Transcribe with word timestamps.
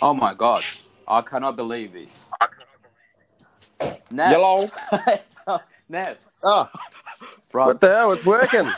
Oh 0.00 0.14
my 0.14 0.32
god, 0.34 0.62
I 1.08 1.22
cannot 1.22 1.56
believe 1.56 1.92
this. 1.92 2.30
Nav, 4.10 4.32
Hello. 4.32 4.70
Nav, 5.88 6.18
Oh, 6.42 6.68
brother, 7.50 7.72
what 7.72 7.80
the 7.80 7.88
hell? 7.88 8.12
It's 8.12 8.24
working. 8.24 8.70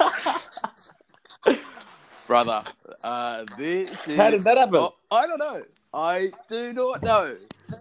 brother. 2.27 2.65
Uh, 3.03 3.45
this 3.57 4.07
is. 4.09 4.17
How 4.17 4.31
did 4.31 4.45
that 4.45 4.57
happen? 4.59 4.77
Oh, 4.77 4.95
I 5.11 5.27
don't 5.27 5.39
know. 5.39 5.63
I 5.93 6.33
do 6.49 6.73
not 6.73 7.03
know. 7.03 7.37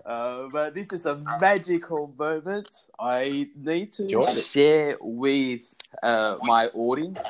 Uh, 0.06 0.48
but 0.52 0.76
this 0.76 0.92
is 0.92 1.06
a 1.06 1.16
magical 1.40 2.14
moment. 2.18 2.68
I 3.00 3.50
need 3.56 3.94
to 3.94 4.04
Enjoyed 4.04 4.38
it. 4.38 4.44
share 4.44 4.98
with 5.02 5.62
uh, 6.04 6.38
my 6.44 6.68
audience 6.68 7.24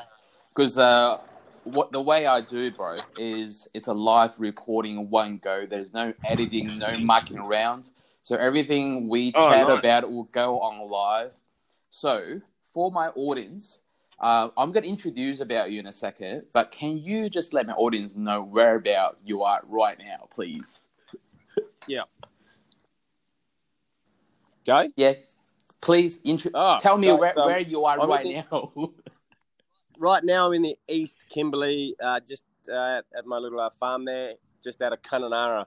because 0.55 0.77
uh, 0.77 1.17
what 1.63 1.91
the 1.91 2.01
way 2.01 2.25
I 2.25 2.41
do, 2.41 2.71
bro, 2.71 2.99
is 3.17 3.67
it's 3.73 3.87
a 3.87 3.93
live 3.93 4.39
recording, 4.39 5.09
one 5.09 5.37
go. 5.37 5.65
There's 5.69 5.93
no 5.93 6.13
editing, 6.23 6.77
no 6.77 6.97
mucking 6.97 7.37
around. 7.37 7.89
So 8.23 8.35
everything 8.35 9.07
we 9.07 9.31
Oh, 9.33 9.49
chat 9.49 9.67
nice. 9.67 9.79
about 9.79 10.11
will 10.11 10.23
go 10.25 10.59
on 10.59 10.89
live. 10.89 11.33
So 11.89 12.41
for 12.73 12.91
my 12.91 13.07
audience, 13.09 13.81
uh, 14.19 14.49
I'm 14.57 14.71
going 14.71 14.83
to 14.83 14.89
introduce 14.89 15.39
about 15.39 15.71
you 15.71 15.79
in 15.79 15.87
a 15.87 15.93
second, 15.93 16.43
but 16.53 16.71
can 16.71 16.97
you 16.97 17.29
just 17.29 17.53
let 17.53 17.67
my 17.67 17.73
audience 17.73 18.15
know 18.15 18.43
where 18.43 18.75
about 18.75 19.17
you 19.23 19.43
are 19.43 19.61
right 19.67 19.97
now, 19.97 20.27
please? 20.33 20.85
Yeah. 21.87 22.03
Go. 24.65 24.89
Yeah, 24.95 25.13
please 25.81 26.19
intro- 26.23 26.51
Oh, 26.53 26.77
tell 26.79 26.97
me 26.97 27.07
so, 27.07 27.15
where, 27.15 27.39
um, 27.39 27.45
where 27.45 27.59
you 27.59 27.85
are 27.85 27.99
I'm 27.99 28.09
right 28.09 28.25
in 28.25 28.43
now. 28.51 28.71
Right 29.99 30.23
now, 30.23 30.47
I'm 30.47 30.53
in 30.53 30.61
the 30.61 30.77
East 30.87 31.25
Kimberley, 31.27 31.93
uh, 32.01 32.21
just 32.21 32.45
uh, 32.71 33.01
at 33.17 33.25
my 33.25 33.37
little 33.37 33.59
uh, 33.59 33.69
farm 33.69 34.05
there, 34.05 34.35
just 34.63 34.81
out 34.81 34.93
of 34.93 35.01
Kununurra, 35.01 35.65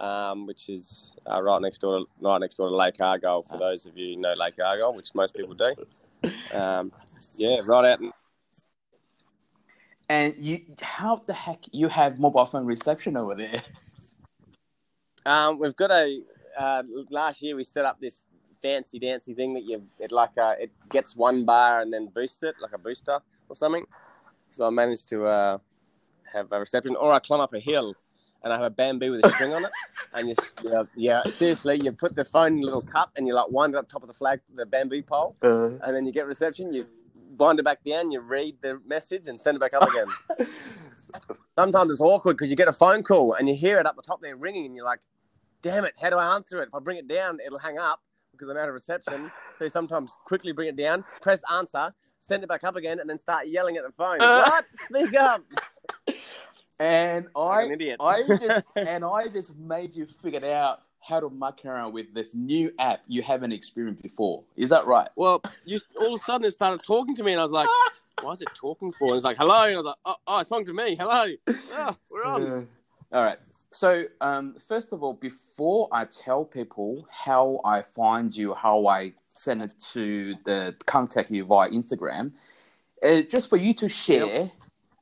um, 0.00 0.46
which 0.46 0.68
is 0.68 1.14
uh, 1.30 1.40
right 1.40 1.62
next 1.62 1.78
door, 1.78 2.00
to, 2.00 2.06
right 2.20 2.40
next 2.40 2.56
door 2.56 2.68
to 2.68 2.74
Lake 2.74 3.00
Argyle. 3.00 3.42
For 3.42 3.56
those 3.56 3.86
of 3.86 3.96
you 3.96 4.16
who 4.16 4.20
know 4.22 4.34
Lake 4.36 4.54
Argyle, 4.58 4.92
which 4.92 5.14
most 5.14 5.36
people 5.36 5.54
do. 5.54 5.72
Um, 6.52 6.90
yeah, 7.36 7.60
right 7.64 7.92
out. 7.92 8.00
In, 8.00 8.12
and 10.08 10.34
you, 10.36 10.62
how 10.82 11.22
the 11.24 11.32
heck 11.32 11.60
you 11.70 11.86
have 11.86 12.18
mobile 12.18 12.46
phone 12.46 12.66
reception 12.66 13.16
over 13.16 13.36
there? 13.36 13.62
um, 15.26 15.60
we've 15.60 15.76
got 15.76 15.92
a. 15.92 16.22
Uh, 16.58 16.82
last 17.08 17.40
year, 17.40 17.54
we 17.54 17.62
set 17.62 17.84
up 17.84 18.00
this 18.00 18.24
fancy 18.62 18.98
dancy 18.98 19.32
thing 19.32 19.54
that 19.54 19.68
you 19.68 19.80
it 20.00 20.10
like 20.10 20.36
uh, 20.38 20.54
it 20.58 20.72
gets 20.90 21.14
one 21.14 21.44
bar 21.44 21.82
and 21.82 21.92
then 21.92 22.06
boosts 22.06 22.42
it 22.42 22.56
like 22.60 22.72
a 22.72 22.78
booster 22.78 23.20
or 23.54 23.56
something. 23.56 23.86
So 24.50 24.66
I 24.66 24.70
managed 24.70 25.08
to 25.10 25.26
uh, 25.26 25.58
have 26.32 26.50
a 26.52 26.58
reception, 26.60 26.96
or 26.96 27.12
I 27.12 27.20
climb 27.20 27.40
up 27.40 27.54
a 27.54 27.60
hill 27.60 27.94
and 28.42 28.52
I 28.52 28.56
have 28.56 28.66
a 28.66 28.70
bamboo 28.70 29.12
with 29.12 29.24
a 29.24 29.30
string 29.30 29.54
on 29.54 29.64
it, 29.64 29.70
and 30.12 30.28
you, 30.28 30.34
yeah, 30.62 30.82
yeah, 30.94 31.22
seriously, 31.30 31.80
you 31.82 31.92
put 31.92 32.14
the 32.14 32.26
phone 32.26 32.58
in 32.58 32.62
a 32.62 32.66
little 32.66 32.82
cup 32.82 33.10
and 33.16 33.26
you 33.26 33.34
like 33.34 33.50
wind 33.50 33.74
it 33.74 33.78
up 33.78 33.88
top 33.88 34.02
of 34.02 34.08
the 34.08 34.14
flag, 34.14 34.40
the 34.54 34.66
bamboo 34.66 35.02
pole, 35.02 35.34
Uh, 35.42 35.70
and 35.82 35.96
then 35.96 36.04
you 36.04 36.12
get 36.12 36.26
reception. 36.26 36.72
You 36.72 36.86
wind 37.38 37.58
it 37.58 37.62
back 37.62 37.82
down, 37.84 38.12
you 38.12 38.20
read 38.20 38.56
the 38.60 38.80
message, 38.86 39.28
and 39.28 39.40
send 39.40 39.56
it 39.56 39.60
back 39.60 39.72
up 39.72 39.88
again. 39.88 40.08
Sometimes 41.56 41.90
it's 41.92 42.00
awkward 42.02 42.34
because 42.34 42.50
you 42.50 42.56
get 42.56 42.68
a 42.68 42.72
phone 42.72 43.02
call 43.02 43.32
and 43.34 43.48
you 43.48 43.54
hear 43.54 43.78
it 43.78 43.86
up 43.86 43.96
the 43.96 44.02
top 44.02 44.20
there 44.20 44.36
ringing, 44.36 44.66
and 44.66 44.76
you're 44.76 44.84
like, 44.84 45.00
"Damn 45.62 45.84
it, 45.86 45.94
how 46.00 46.10
do 46.10 46.16
I 46.16 46.34
answer 46.34 46.60
it? 46.62 46.68
If 46.68 46.74
I 46.74 46.80
bring 46.80 46.98
it 46.98 47.08
down, 47.08 47.38
it'll 47.44 47.58
hang 47.58 47.78
up 47.78 48.02
because 48.32 48.48
I'm 48.48 48.58
out 48.58 48.68
of 48.68 48.74
reception." 48.74 49.30
So 49.58 49.68
sometimes 49.68 50.12
quickly 50.26 50.52
bring 50.52 50.68
it 50.68 50.76
down, 50.76 51.04
press 51.22 51.40
answer, 51.50 51.94
send 52.26 52.42
it 52.42 52.48
back 52.48 52.64
up 52.64 52.76
again, 52.76 53.00
and 53.00 53.08
then 53.08 53.18
start 53.18 53.48
yelling 53.48 53.76
at 53.76 53.84
the 53.84 53.92
phone. 53.92 54.20
Uh, 54.20 54.42
what? 54.42 54.66
Speak 54.88 55.14
up! 55.14 55.42
and 56.80 57.26
I, 57.36 57.62
an 57.62 57.72
idiot. 57.72 57.96
I 58.00 58.22
just 58.22 58.68
and 58.76 59.04
I 59.04 59.28
just 59.28 59.56
made 59.56 59.94
you 59.94 60.06
figure 60.06 60.44
out 60.46 60.82
how 61.00 61.20
to 61.20 61.28
muck 61.28 61.60
around 61.64 61.92
with 61.92 62.14
this 62.14 62.34
new 62.34 62.72
app 62.78 63.02
you 63.06 63.22
haven't 63.22 63.52
experienced 63.52 64.02
before. 64.02 64.42
Is 64.56 64.70
that 64.70 64.86
right? 64.86 65.08
Well, 65.16 65.42
you 65.64 65.78
all 66.00 66.14
of 66.14 66.20
a 66.20 66.24
sudden 66.24 66.46
it 66.46 66.52
started 66.52 66.82
talking 66.84 67.14
to 67.16 67.22
me, 67.22 67.32
and 67.32 67.40
I 67.40 67.44
was 67.44 67.52
like, 67.52 67.68
"Why 68.22 68.32
is 68.32 68.40
it 68.40 68.48
talking 68.54 68.92
for?" 68.92 69.08
And 69.08 69.16
it's 69.16 69.24
like, 69.24 69.36
"Hello," 69.36 69.64
and 69.64 69.74
I 69.74 69.76
was 69.76 69.86
like, 69.86 69.96
"Oh, 70.04 70.16
oh 70.26 70.38
it's 70.38 70.48
talking 70.48 70.66
to 70.66 70.72
me. 70.72 70.96
Hello, 70.96 71.26
oh, 71.48 71.96
we're 72.10 72.24
on." 72.24 72.68
All 73.12 73.22
right. 73.22 73.38
So, 73.74 74.04
um, 74.20 74.54
first 74.68 74.92
of 74.92 75.02
all, 75.02 75.14
before 75.14 75.88
I 75.90 76.04
tell 76.04 76.44
people 76.44 77.08
how 77.10 77.60
I 77.64 77.82
find 77.82 78.34
you, 78.34 78.54
how 78.54 78.86
I 78.86 79.14
send 79.34 79.62
it 79.62 79.74
to 79.94 80.36
the 80.44 80.76
contact 80.86 81.32
you 81.32 81.44
via 81.44 81.68
Instagram, 81.70 82.30
uh, 83.02 83.22
just 83.22 83.50
for 83.50 83.56
you 83.56 83.74
to 83.74 83.88
share, 83.88 84.52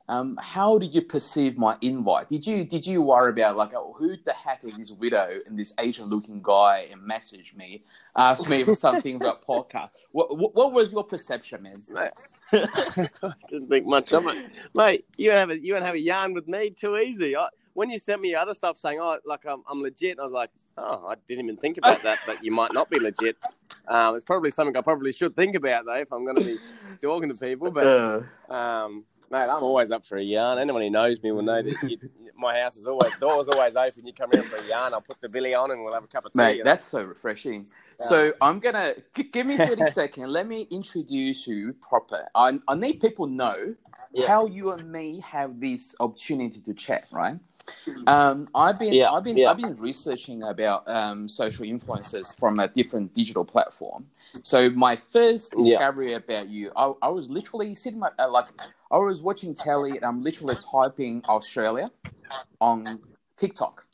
um, 0.09 0.39
how 0.41 0.79
did 0.79 0.95
you 0.95 1.03
perceive 1.03 1.55
my 1.55 1.77
invite? 1.81 2.29
Did 2.29 2.47
you 2.47 2.63
did 2.63 2.87
you 2.87 3.03
worry 3.03 3.29
about 3.31 3.57
like, 3.57 3.75
oh, 3.75 3.95
who 3.95 4.15
the 4.25 4.33
heck 4.33 4.63
is 4.63 4.75
this 4.75 4.89
widow 4.89 5.37
and 5.45 5.57
this 5.57 5.75
Asian-looking 5.79 6.41
guy 6.41 6.87
and 6.91 6.99
message 6.99 7.53
me, 7.55 7.83
ask 8.17 8.49
me 8.49 8.63
for 8.63 8.75
something 8.75 9.17
about 9.17 9.45
podcast? 9.45 9.89
What, 10.13 10.35
what 10.35 10.55
what 10.55 10.73
was 10.73 10.91
your 10.91 11.03
perception, 11.03 11.61
man? 11.61 11.77
I 12.51 13.33
Didn't 13.49 13.69
think 13.69 13.85
much 13.85 14.11
of 14.13 14.25
it, 14.25 14.49
mate. 14.73 15.05
You 15.15 15.29
have 15.29 15.51
a 15.51 15.59
you 15.59 15.73
don't 15.73 15.85
have 15.85 15.93
a 15.93 15.99
yarn 15.99 16.33
with 16.33 16.47
me 16.47 16.71
too 16.71 16.97
easy. 16.97 17.35
I, 17.35 17.49
when 17.73 17.89
you 17.89 17.99
sent 17.99 18.21
me 18.21 18.31
your 18.31 18.39
other 18.39 18.53
stuff 18.55 18.77
saying, 18.77 18.99
"Oh, 19.01 19.19
like 19.25 19.45
I'm, 19.47 19.63
I'm 19.69 19.81
legit," 19.81 20.19
I 20.19 20.23
was 20.23 20.31
like, 20.33 20.51
"Oh, 20.77 21.07
I 21.07 21.15
didn't 21.27 21.45
even 21.45 21.57
think 21.57 21.77
about 21.77 22.03
that." 22.03 22.19
But 22.25 22.43
you 22.43 22.51
might 22.51 22.73
not 22.73 22.89
be 22.89 22.99
legit. 22.99 23.37
Um, 23.87 24.15
it's 24.15 24.25
probably 24.25 24.51
something 24.51 24.75
I 24.77 24.81
probably 24.81 25.11
should 25.13 25.35
think 25.35 25.55
about 25.55 25.85
though 25.85 25.95
if 25.95 26.11
I'm 26.13 26.25
going 26.25 26.37
to 26.37 26.45
be 26.45 26.57
talking 27.01 27.29
to 27.29 27.35
people. 27.35 27.71
But 27.71 27.87
Uh, 27.87 28.21
um, 28.49 29.05
mate, 29.31 29.43
I'm 29.49 29.63
always 29.63 29.91
up 29.91 30.05
for 30.05 30.17
a 30.17 30.23
yarn. 30.23 30.59
Anyone 30.59 30.81
who 30.83 30.89
knows 30.91 31.21
me 31.23 31.31
will 31.31 31.43
know 31.43 31.61
that 31.61 31.77
you, 31.89 31.97
my 32.37 32.59
house 32.61 32.77
is 32.77 32.87
always 32.87 33.13
doors 33.15 33.49
always 33.49 33.75
open. 33.75 34.07
You 34.07 34.13
come 34.13 34.31
around 34.31 34.47
for 34.49 34.57
a 34.57 34.63
yarn, 34.63 34.93
I'll 34.93 35.01
put 35.01 35.21
the 35.21 35.29
billy 35.29 35.55
on 35.55 35.71
and 35.71 35.83
we'll 35.83 35.93
have 35.93 36.05
a 36.05 36.07
cup 36.07 36.25
of 36.25 36.33
tea. 36.33 36.37
Mate, 36.37 36.57
you 36.57 36.63
know? 36.65 36.71
that's 36.71 36.85
so 36.85 37.03
refreshing. 37.03 37.67
Yeah. 37.99 38.07
So 38.07 38.33
I'm 38.41 38.59
gonna 38.59 38.95
g- 39.15 39.23
give 39.23 39.47
me 39.47 39.57
30 39.57 39.83
seconds. 39.85 40.27
Let 40.27 40.47
me 40.47 40.67
introduce 40.71 41.47
you 41.47 41.73
proper. 41.81 42.27
I, 42.35 42.59
I 42.67 42.75
need 42.75 43.01
people 43.01 43.27
know 43.27 43.75
Yeah. 44.13 44.27
how 44.27 44.47
you 44.47 44.71
and 44.71 44.91
me 44.91 45.21
have 45.21 45.59
this 45.59 45.95
opportunity 45.99 46.61
to 46.61 46.73
chat, 46.73 47.05
right? 47.11 47.39
Um, 48.07 48.47
I've 48.53 48.79
been 48.79 48.93
Yeah, 48.93 49.11
I've 49.11 49.23
been 49.23 49.37
yeah. 49.37 49.51
I've 49.51 49.57
been 49.57 49.77
researching 49.77 50.43
about 50.43 50.87
um, 50.89 51.27
social 51.27 51.65
influencers 51.65 52.37
from 52.37 52.59
a 52.59 52.67
different 52.67 53.13
digital 53.13 53.45
platform. 53.45 54.05
So 54.41 54.69
my 54.71 54.95
first 54.95 55.51
Yeah. 55.55 55.77
discovery 55.77 56.13
about 56.13 56.49
you, 56.49 56.71
I, 56.75 56.91
I 57.01 57.07
was 57.09 57.29
literally 57.29 57.75
sitting 57.75 57.99
my, 57.99 58.09
uh, 58.19 58.29
like 58.29 58.47
I 58.91 58.97
was 58.97 59.21
watching 59.21 59.53
telly 59.53 59.95
and 59.95 60.05
I'm 60.05 60.21
literally 60.21 60.57
typing 60.57 61.23
Australia 61.29 61.89
on 62.59 62.99
TikTok. 63.37 63.85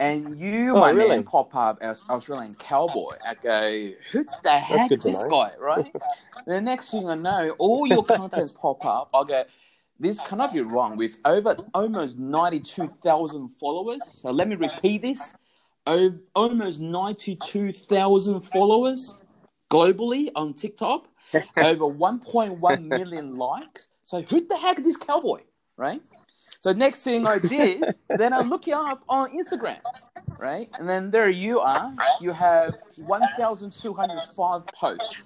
and 0.00 0.38
you, 0.38 0.74
Oh, 0.74 0.80
my 0.80 0.92
really? 0.92 1.16
man, 1.16 1.24
pop 1.24 1.54
up 1.54 1.78
as 1.82 2.04
Australian 2.08 2.54
cowboy. 2.54 3.16
I 3.24 3.34
go, 3.34 3.90
who 4.12 4.24
the 4.42 4.58
heck 4.58 4.90
is 4.92 5.02
this 5.02 5.22
know. 5.22 5.28
guy, 5.28 5.52
right? 5.58 5.94
the 6.46 6.60
next 6.60 6.90
thing 6.90 7.08
I 7.08 7.14
know, 7.14 7.50
all 7.58 7.86
your 7.86 8.04
contents 8.04 8.52
pop 8.52 8.84
up. 8.84 9.10
I 9.14 9.24
go, 9.24 9.44
this 10.02 10.20
cannot 10.20 10.52
be 10.52 10.60
wrong. 10.60 10.96
With 10.96 11.18
over 11.24 11.56
almost 11.72 12.18
92,000 12.18 13.48
followers. 13.50 14.04
So 14.10 14.30
let 14.30 14.48
me 14.48 14.56
repeat 14.56 15.02
this. 15.02 15.38
O- 15.86 16.18
almost 16.34 16.80
92,000 16.80 18.40
followers 18.40 19.18
globally 19.70 20.30
on 20.34 20.54
TikTok. 20.54 21.08
over 21.56 21.84
1.1 21.84 22.84
million 22.84 23.36
likes. 23.38 23.90
So 24.02 24.22
who 24.22 24.46
the 24.46 24.58
heck 24.58 24.78
is 24.80 24.84
this 24.84 24.96
cowboy, 24.98 25.40
right? 25.76 26.02
So 26.60 26.72
next 26.72 27.04
thing 27.04 27.26
I 27.26 27.38
did, 27.38 27.94
then 28.14 28.32
I 28.32 28.40
look 28.40 28.66
you 28.66 28.74
up 28.74 29.04
on 29.08 29.30
Instagram, 29.30 29.80
right? 30.36 30.68
And 30.78 30.88
then 30.88 31.10
there 31.10 31.30
you 31.30 31.60
are. 31.60 31.92
You 32.20 32.32
have 32.32 32.74
1,205 32.96 34.72
posts 34.72 35.24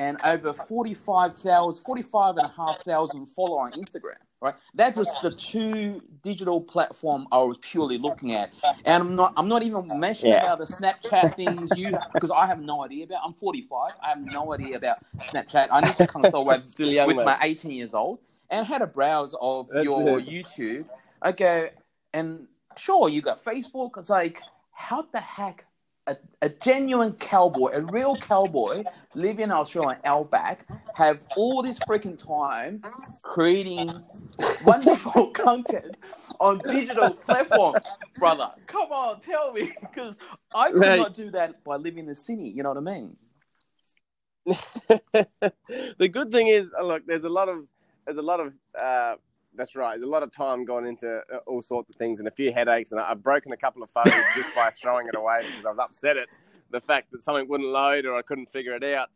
and 0.00 0.18
over 0.24 0.54
45,000, 0.54 1.84
45 1.84 2.38
and 2.38 2.46
a 2.46 2.50
half 2.50 2.80
thousand 2.84 3.28
followers 3.28 3.74
on 3.74 3.80
Instagram, 3.80 4.16
right? 4.42 4.56
That 4.74 4.96
was 4.96 5.20
the 5.20 5.32
two 5.32 6.02
digital 6.24 6.62
platform 6.62 7.28
I 7.32 7.38
was 7.44 7.58
purely 7.60 7.98
looking 7.98 8.34
at. 8.34 8.52
And 8.86 9.04
I'm 9.04 9.16
not, 9.16 9.34
I'm 9.38 9.48
not 9.48 9.62
even 9.64 10.00
mentioning 10.00 10.34
Yeah. 10.34 10.38
about 10.38 10.58
the 10.60 10.66
Snapchat 10.66 11.36
things 11.36 11.76
you, 11.76 11.98
because 12.14 12.32
I 12.32 12.46
have 12.48 12.60
no 12.60 12.84
idea 12.84 13.04
about, 13.04 13.22
I'm 13.24 13.34
45. 13.34 13.94
I 14.02 14.08
have 14.10 14.20
no 14.22 14.54
idea 14.54 14.78
about 14.78 14.98
Snapchat. 15.24 15.68
I 15.72 15.82
need 15.82 15.96
to 15.96 16.06
consult 16.06 16.48
with, 16.48 16.74
with 17.04 17.22
my 17.22 17.38
18 17.42 17.72
years 17.72 17.94
old 17.94 18.20
and 18.50 18.66
had 18.66 18.82
a 18.82 18.88
browse 18.88 19.36
of 19.40 19.70
That's 19.70 19.84
your 19.84 20.20
it. 20.20 20.20
YouTube. 20.20 20.86
I 21.22 21.32
go, 21.32 21.70
and 22.14 22.48
sure, 22.76 23.10
you 23.10 23.22
got 23.22 23.44
Facebook. 23.44 23.92
It's 23.98 24.10
like, 24.10 24.44
how 24.72 25.06
the 25.12 25.20
heck 25.20 25.66
a, 26.10 26.16
a 26.42 26.48
genuine 26.48 27.12
cowboy, 27.12 27.70
a 27.72 27.80
real 27.80 28.16
cowboy 28.16 28.84
living 29.14 29.44
in 29.44 29.50
Australian 29.50 29.98
outback, 30.04 30.66
have 30.94 31.24
all 31.36 31.62
this 31.62 31.78
freaking 31.78 32.18
time 32.18 32.82
creating 33.22 34.02
wonderful 34.64 35.28
content 35.28 35.96
on 36.40 36.58
digital 36.70 37.14
platform, 37.14 37.76
brother. 38.18 38.50
Come 38.66 38.90
on, 38.90 39.20
tell 39.20 39.52
me, 39.52 39.72
because 39.80 40.16
I 40.54 40.70
could 40.70 40.80
Mate. 40.80 40.98
not 40.98 41.14
do 41.14 41.30
that 41.30 41.62
by 41.64 41.76
living 41.76 42.00
in 42.00 42.06
the 42.06 42.14
city. 42.14 42.48
You 42.48 42.62
know 42.62 42.72
what 42.72 42.78
I 42.78 42.80
mean? 42.80 43.16
the 45.98 46.08
good 46.08 46.30
thing 46.30 46.48
is, 46.48 46.72
uh, 46.78 46.82
look, 46.82 47.06
there's 47.06 47.24
a 47.24 47.28
lot 47.28 47.48
of 47.48 47.66
there's 48.04 48.18
a 48.18 48.22
lot 48.22 48.40
of 48.40 48.52
uh, 48.80 49.14
that's 49.56 49.76
right. 49.76 49.98
There's 49.98 50.08
a 50.08 50.12
lot 50.12 50.22
of 50.22 50.32
time 50.32 50.64
gone 50.64 50.86
into 50.86 51.20
uh, 51.32 51.38
all 51.46 51.62
sorts 51.62 51.90
of 51.90 51.96
things 51.96 52.18
and 52.18 52.28
a 52.28 52.30
few 52.30 52.52
headaches, 52.52 52.92
and 52.92 53.00
I've 53.00 53.22
broken 53.22 53.52
a 53.52 53.56
couple 53.56 53.82
of 53.82 53.90
photos 53.90 54.24
just 54.34 54.54
by 54.54 54.70
throwing 54.82 55.08
it 55.08 55.16
away 55.16 55.40
because 55.40 55.64
I 55.64 55.70
was 55.70 55.78
upset 55.78 56.16
at 56.16 56.28
the 56.70 56.80
fact 56.80 57.10
that 57.12 57.22
something 57.22 57.48
wouldn't 57.48 57.68
load 57.68 58.06
or 58.06 58.16
I 58.16 58.22
couldn't 58.22 58.50
figure 58.50 58.74
it 58.74 58.84
out. 58.84 59.08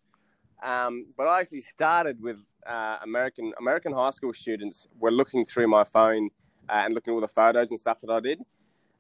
Um, 0.63 1.07
but 1.17 1.27
I 1.27 1.41
actually 1.41 1.61
started 1.61 2.21
with 2.21 2.45
uh, 2.67 2.99
American 3.03 3.53
American 3.59 3.93
high 3.93 4.11
school 4.11 4.33
students 4.33 4.87
were 4.99 5.11
looking 5.11 5.45
through 5.45 5.69
my 5.69 5.85
phone 5.85 6.31
uh, 6.69 6.83
and 6.85 6.95
looking 6.95 7.13
at 7.13 7.15
all 7.15 7.21
the 7.21 7.29
photos 7.29 7.69
and 7.71 7.79
stuff 7.79 8.01
that 8.01 8.11
I 8.11 8.21
did, 8.21 8.41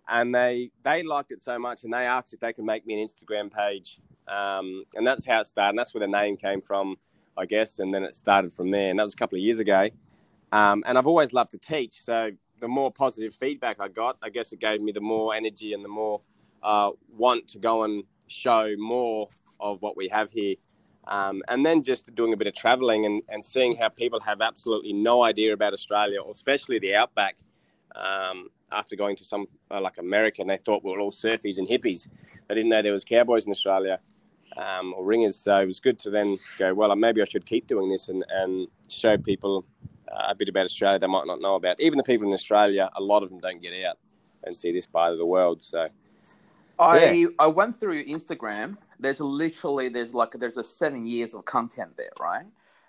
and 0.08 0.34
they 0.34 0.70
they 0.82 1.02
liked 1.02 1.32
it 1.32 1.40
so 1.40 1.58
much, 1.58 1.84
and 1.84 1.92
they 1.92 2.06
asked 2.06 2.34
if 2.34 2.40
they 2.40 2.52
could 2.52 2.64
make 2.64 2.86
me 2.86 3.00
an 3.00 3.08
Instagram 3.08 3.52
page, 3.52 3.98
um, 4.28 4.84
and 4.94 5.06
that's 5.06 5.26
how 5.26 5.40
it 5.40 5.46
started. 5.46 5.70
And 5.70 5.78
that's 5.78 5.94
where 5.94 6.06
the 6.06 6.12
name 6.12 6.36
came 6.36 6.60
from, 6.60 6.96
I 7.36 7.46
guess, 7.46 7.78
and 7.78 7.94
then 7.94 8.04
it 8.04 8.14
started 8.14 8.52
from 8.52 8.70
there. 8.70 8.90
And 8.90 8.98
that 8.98 9.04
was 9.04 9.14
a 9.14 9.16
couple 9.16 9.36
of 9.36 9.42
years 9.42 9.58
ago. 9.58 9.88
Um, 10.54 10.84
and 10.86 10.96
I've 10.96 11.08
always 11.08 11.32
loved 11.32 11.50
to 11.50 11.58
teach, 11.58 11.94
so 11.94 12.30
the 12.60 12.68
more 12.68 12.92
positive 12.92 13.34
feedback 13.34 13.80
I 13.80 13.88
got, 13.88 14.16
I 14.22 14.30
guess 14.30 14.52
it 14.52 14.60
gave 14.60 14.80
me 14.80 14.92
the 14.92 15.00
more 15.00 15.34
energy 15.34 15.72
and 15.72 15.84
the 15.84 15.88
more 15.88 16.20
uh, 16.62 16.90
want 17.08 17.48
to 17.48 17.58
go 17.58 17.82
and 17.82 18.04
show 18.28 18.72
more 18.78 19.26
of 19.58 19.82
what 19.82 19.96
we 19.96 20.08
have 20.10 20.30
here. 20.30 20.54
Um, 21.08 21.42
and 21.48 21.66
then 21.66 21.82
just 21.82 22.14
doing 22.14 22.32
a 22.32 22.36
bit 22.36 22.46
of 22.46 22.54
traveling 22.54 23.04
and, 23.04 23.20
and 23.28 23.44
seeing 23.44 23.74
how 23.76 23.88
people 23.88 24.20
have 24.20 24.40
absolutely 24.40 24.92
no 24.92 25.24
idea 25.24 25.52
about 25.52 25.72
Australia, 25.72 26.20
especially 26.30 26.78
the 26.78 26.94
outback. 26.94 27.36
Um, 27.96 28.48
after 28.72 28.96
going 28.96 29.14
to 29.16 29.24
some 29.24 29.46
uh, 29.70 29.80
like 29.80 29.98
America, 29.98 30.40
and 30.42 30.50
they 30.50 30.58
thought 30.58 30.82
we 30.82 30.90
were 30.90 30.98
all 30.98 31.12
surfies 31.12 31.58
and 31.58 31.68
hippies. 31.68 32.08
They 32.48 32.54
didn't 32.56 32.70
know 32.70 32.82
there 32.82 32.92
was 32.92 33.04
cowboys 33.04 33.46
in 33.46 33.52
Australia 33.52 34.00
um, 34.56 34.94
or 34.94 35.04
ringers. 35.04 35.36
So 35.36 35.60
it 35.60 35.66
was 35.66 35.80
good 35.80 35.98
to 36.00 36.10
then 36.10 36.38
go, 36.58 36.74
well, 36.74 36.94
maybe 36.96 37.22
I 37.22 37.24
should 37.24 37.46
keep 37.46 37.66
doing 37.66 37.90
this 37.90 38.08
and, 38.08 38.24
and 38.30 38.68
show 38.88 39.16
people 39.16 39.64
a 40.14 40.34
bit 40.34 40.48
about 40.48 40.64
Australia 40.64 40.98
they 40.98 41.06
might 41.06 41.26
not 41.26 41.40
know 41.40 41.54
about. 41.56 41.80
Even 41.80 41.96
the 41.98 42.04
people 42.04 42.26
in 42.26 42.34
Australia, 42.34 42.90
a 42.96 43.02
lot 43.02 43.22
of 43.22 43.30
them 43.30 43.40
don't 43.40 43.60
get 43.60 43.72
out 43.84 43.98
and 44.44 44.54
see 44.54 44.72
this 44.72 44.86
part 44.86 45.12
of 45.12 45.18
the 45.18 45.26
world. 45.26 45.58
So 45.62 45.88
I 46.78 47.12
yeah. 47.12 47.26
I 47.38 47.46
went 47.46 47.78
through 47.78 48.04
Instagram. 48.04 48.76
There's 48.98 49.20
literally 49.20 49.88
there's 49.88 50.14
like 50.14 50.32
there's 50.32 50.56
a 50.56 50.64
seven 50.64 51.06
years 51.06 51.34
of 51.34 51.44
content 51.44 51.96
there, 51.96 52.10
right? 52.20 52.46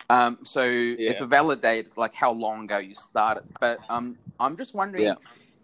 Um, 0.09 0.39
so 0.43 0.63
yeah. 0.63 1.09
it's 1.09 1.21
a 1.21 1.25
validate 1.25 1.97
like 1.97 2.13
how 2.13 2.31
long 2.31 2.65
ago 2.65 2.77
you 2.77 2.95
started. 2.95 3.43
But 3.59 3.79
um, 3.89 4.17
I'm 4.39 4.55
just 4.55 4.75
wondering, 4.75 5.05
yeah. 5.05 5.15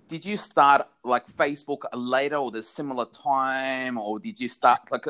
did 0.08 0.26
you 0.26 0.38
start 0.38 0.88
like 1.04 1.28
Facebook 1.28 1.84
later 1.94 2.38
or 2.38 2.52
the 2.52 2.64
similar 2.64 3.06
time, 3.06 3.98
or 3.98 4.20
did 4.20 4.40
you 4.40 4.48
start 4.48 4.80
like? 4.92 5.06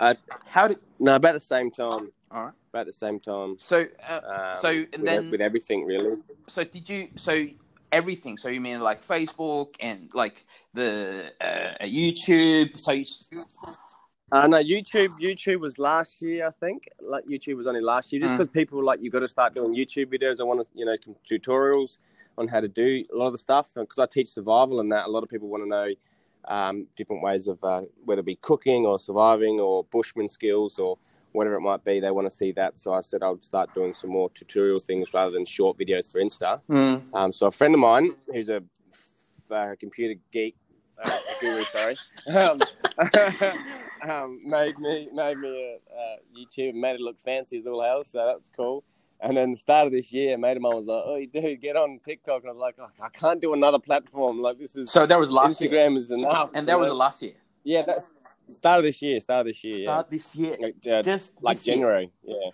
Uh, 0.00 0.14
how 0.46 0.68
did? 0.68 0.78
No, 0.98 1.16
about 1.16 1.34
the 1.34 1.40
same 1.40 1.70
time. 1.70 2.10
All 2.32 2.44
right. 2.44 2.52
About 2.72 2.86
the 2.86 2.92
same 2.92 3.20
time. 3.20 3.56
So, 3.58 3.86
uh, 4.08 4.20
um, 4.24 4.60
so 4.60 4.68
and 4.68 4.88
with, 4.92 5.04
then 5.04 5.30
with 5.30 5.40
everything 5.40 5.84
really. 5.84 6.16
So 6.48 6.64
did 6.64 6.88
you? 6.88 7.08
So 7.16 7.46
everything. 7.90 8.38
So 8.38 8.48
you 8.48 8.60
mean 8.60 8.80
like 8.80 9.06
Facebook 9.06 9.74
and 9.80 10.10
like 10.14 10.46
the 10.72 11.32
uh, 11.40 11.84
YouTube? 11.84 12.80
So. 12.80 12.92
You... 12.92 13.04
Uh, 14.32 14.46
no, 14.46 14.56
YouTube. 14.62 15.10
YouTube 15.20 15.60
was 15.60 15.78
last 15.78 16.22
year, 16.22 16.46
I 16.46 16.52
think. 16.52 16.88
Like 17.02 17.26
YouTube 17.26 17.58
was 17.58 17.66
only 17.66 17.82
last 17.82 18.12
year, 18.12 18.22
just 18.22 18.32
because 18.32 18.48
mm. 18.48 18.54
people 18.54 18.82
like 18.82 19.02
you 19.02 19.10
got 19.10 19.20
to 19.20 19.28
start 19.28 19.54
doing 19.54 19.74
YouTube 19.74 20.10
videos. 20.10 20.40
I 20.40 20.44
want 20.44 20.62
to, 20.62 20.66
you 20.74 20.86
know, 20.86 20.96
tutorials 21.30 21.98
on 22.38 22.48
how 22.48 22.60
to 22.60 22.68
do 22.68 23.04
a 23.12 23.16
lot 23.16 23.26
of 23.26 23.32
the 23.32 23.38
stuff. 23.38 23.72
Because 23.74 23.98
I 23.98 24.06
teach 24.06 24.30
survival 24.30 24.80
and 24.80 24.90
that, 24.90 25.06
a 25.06 25.10
lot 25.10 25.22
of 25.22 25.28
people 25.28 25.48
want 25.48 25.64
to 25.64 25.68
know 25.68 25.88
um, 26.46 26.86
different 26.96 27.22
ways 27.22 27.46
of 27.46 27.62
uh, 27.62 27.82
whether 28.06 28.20
it 28.20 28.26
be 28.26 28.36
cooking 28.36 28.86
or 28.86 28.98
surviving 28.98 29.60
or 29.60 29.84
bushman 29.84 30.28
skills 30.28 30.78
or 30.78 30.96
whatever 31.32 31.56
it 31.56 31.60
might 31.60 31.84
be. 31.84 32.00
They 32.00 32.10
want 32.10 32.28
to 32.28 32.36
see 32.36 32.52
that. 32.52 32.78
So 32.78 32.92
I 32.92 33.00
said 33.00 33.22
I 33.22 33.30
would 33.30 33.44
start 33.44 33.74
doing 33.74 33.94
some 33.94 34.10
more 34.10 34.30
tutorial 34.30 34.78
things 34.78 35.12
rather 35.12 35.32
than 35.32 35.44
short 35.44 35.78
videos 35.78 36.10
for 36.10 36.20
Insta. 36.20 36.60
Mm. 36.70 37.02
Um, 37.14 37.32
so 37.32 37.46
a 37.46 37.50
friend 37.50 37.74
of 37.74 37.80
mine 37.80 38.14
who's 38.32 38.48
a 38.48 38.62
uh, 39.50 39.74
computer 39.78 40.18
geek, 40.32 40.56
uh, 41.04 41.18
guru, 41.40 41.62
sorry, 41.64 41.96
um, 42.28 42.60
um, 44.10 44.40
made 44.44 44.78
me 44.78 45.08
made 45.12 45.38
me 45.38 45.48
a, 45.48 45.94
a 45.94 46.16
YouTube, 46.36 46.74
made 46.74 46.94
it 46.94 47.00
look 47.00 47.18
fancy 47.18 47.58
as 47.58 47.66
all 47.66 47.82
hell. 47.82 48.04
So 48.04 48.24
that's 48.26 48.48
cool. 48.48 48.84
And 49.20 49.36
then 49.36 49.52
the 49.52 49.56
start 49.56 49.86
of 49.86 49.92
this 49.92 50.12
year, 50.12 50.34
a 50.34 50.38
mate 50.38 50.56
of 50.56 50.62
mine 50.62 50.74
was 50.74 50.86
like, 50.86 51.02
"Oh, 51.06 51.24
dude, 51.32 51.60
get 51.60 51.76
on 51.76 52.00
TikTok." 52.04 52.42
And 52.42 52.50
I 52.50 52.52
was 52.52 52.60
like, 52.60 52.74
oh, 52.80 53.04
"I 53.04 53.08
can't 53.10 53.40
do 53.40 53.52
another 53.52 53.78
platform. 53.78 54.40
Like 54.40 54.58
this 54.58 54.74
is 54.74 54.90
so." 54.90 55.06
That 55.06 55.18
was 55.18 55.30
last 55.30 55.60
Instagram 55.60 55.90
year. 55.90 55.96
is 55.96 56.10
enough. 56.10 56.50
And 56.54 56.66
that 56.66 56.78
was 56.78 56.90
last 56.92 57.22
year. 57.22 57.34
Yeah, 57.64 57.82
that's 57.82 58.10
start 58.48 58.78
of 58.78 58.84
this 58.84 59.00
year. 59.02 59.20
Start 59.20 59.40
of 59.40 59.46
this 59.46 59.64
year. 59.64 59.82
Start 59.84 60.06
yeah. 60.10 60.16
this 60.16 60.36
year. 60.36 60.56
Like, 60.60 60.86
uh, 60.90 61.02
Just 61.02 61.42
like 61.42 61.62
January. 61.62 62.10
Year. 62.22 62.36
Yeah. 62.42 62.50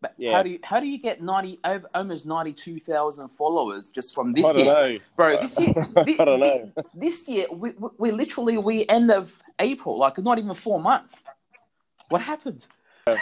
But 0.00 0.14
yeah. 0.18 0.32
how 0.32 0.42
do 0.42 0.50
you 0.50 0.58
how 0.62 0.80
do 0.80 0.86
you 0.86 0.98
get 0.98 1.22
ninety 1.22 1.58
over 1.64 1.88
almost 1.94 2.26
ninety 2.26 2.52
two 2.52 2.78
thousand 2.78 3.28
followers 3.28 3.90
just 3.90 4.14
from 4.14 4.32
this 4.32 4.46
I 4.46 4.52
year, 4.52 4.64
know. 4.64 4.98
bro? 5.16 5.40
This 5.40 5.58
year, 5.58 5.72
this, 5.74 5.92
I 6.20 6.24
don't 6.24 6.40
know. 6.40 6.72
This 6.94 7.28
year, 7.28 7.46
we, 7.50 7.72
we, 7.72 7.88
we 7.98 8.10
literally 8.10 8.58
we 8.58 8.86
end 8.88 9.10
of 9.10 9.38
April, 9.58 9.98
like 9.98 10.18
not 10.18 10.38
even 10.38 10.54
four 10.54 10.80
months. 10.80 11.14
What 12.10 12.20
happened? 12.20 12.66
I 13.06 13.18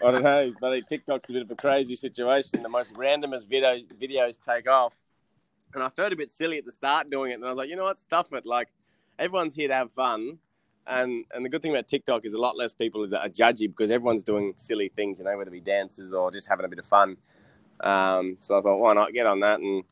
don't 0.00 0.22
know, 0.22 0.52
but 0.60 0.88
TikTok's 0.88 1.28
a 1.30 1.32
bit 1.32 1.42
of 1.42 1.50
a 1.50 1.56
crazy 1.56 1.96
situation. 1.96 2.62
The 2.62 2.68
most 2.68 2.94
randomest 2.94 3.46
videos 3.46 3.84
videos 3.94 4.38
take 4.40 4.68
off, 4.68 4.94
and 5.74 5.82
I 5.82 5.88
felt 5.88 6.12
a 6.12 6.16
bit 6.16 6.30
silly 6.30 6.58
at 6.58 6.64
the 6.64 6.72
start 6.72 7.10
doing 7.10 7.32
it. 7.32 7.34
And 7.34 7.44
I 7.44 7.48
was 7.48 7.58
like, 7.58 7.68
you 7.68 7.76
know 7.76 7.84
what, 7.84 7.98
stuff 7.98 8.32
it. 8.32 8.44
Like 8.44 8.68
everyone's 9.18 9.54
here 9.54 9.68
to 9.68 9.74
have 9.74 9.92
fun, 9.92 10.38
and 10.86 11.24
and 11.34 11.44
the 11.44 11.48
good 11.48 11.62
thing 11.62 11.72
about 11.72 11.88
TikTok 11.88 12.24
is 12.24 12.32
a 12.32 12.38
lot 12.38 12.56
less 12.56 12.72
people 12.72 13.02
is 13.02 13.12
are 13.12 13.28
judgy 13.28 13.68
because 13.68 13.90
everyone's 13.90 14.22
doing 14.22 14.54
silly 14.56 14.90
things, 14.94 15.18
you 15.18 15.24
know, 15.24 15.36
whether 15.36 15.48
it 15.48 15.52
be 15.52 15.60
dances 15.60 16.12
or 16.12 16.30
just 16.30 16.48
having 16.48 16.64
a 16.64 16.68
bit 16.68 16.78
of 16.78 16.86
fun. 16.86 17.16
Um, 17.80 18.36
so 18.40 18.56
I 18.56 18.60
thought, 18.60 18.78
why 18.78 18.94
not 18.94 19.12
get 19.12 19.26
on 19.26 19.40
that 19.40 19.60
and 19.60 19.84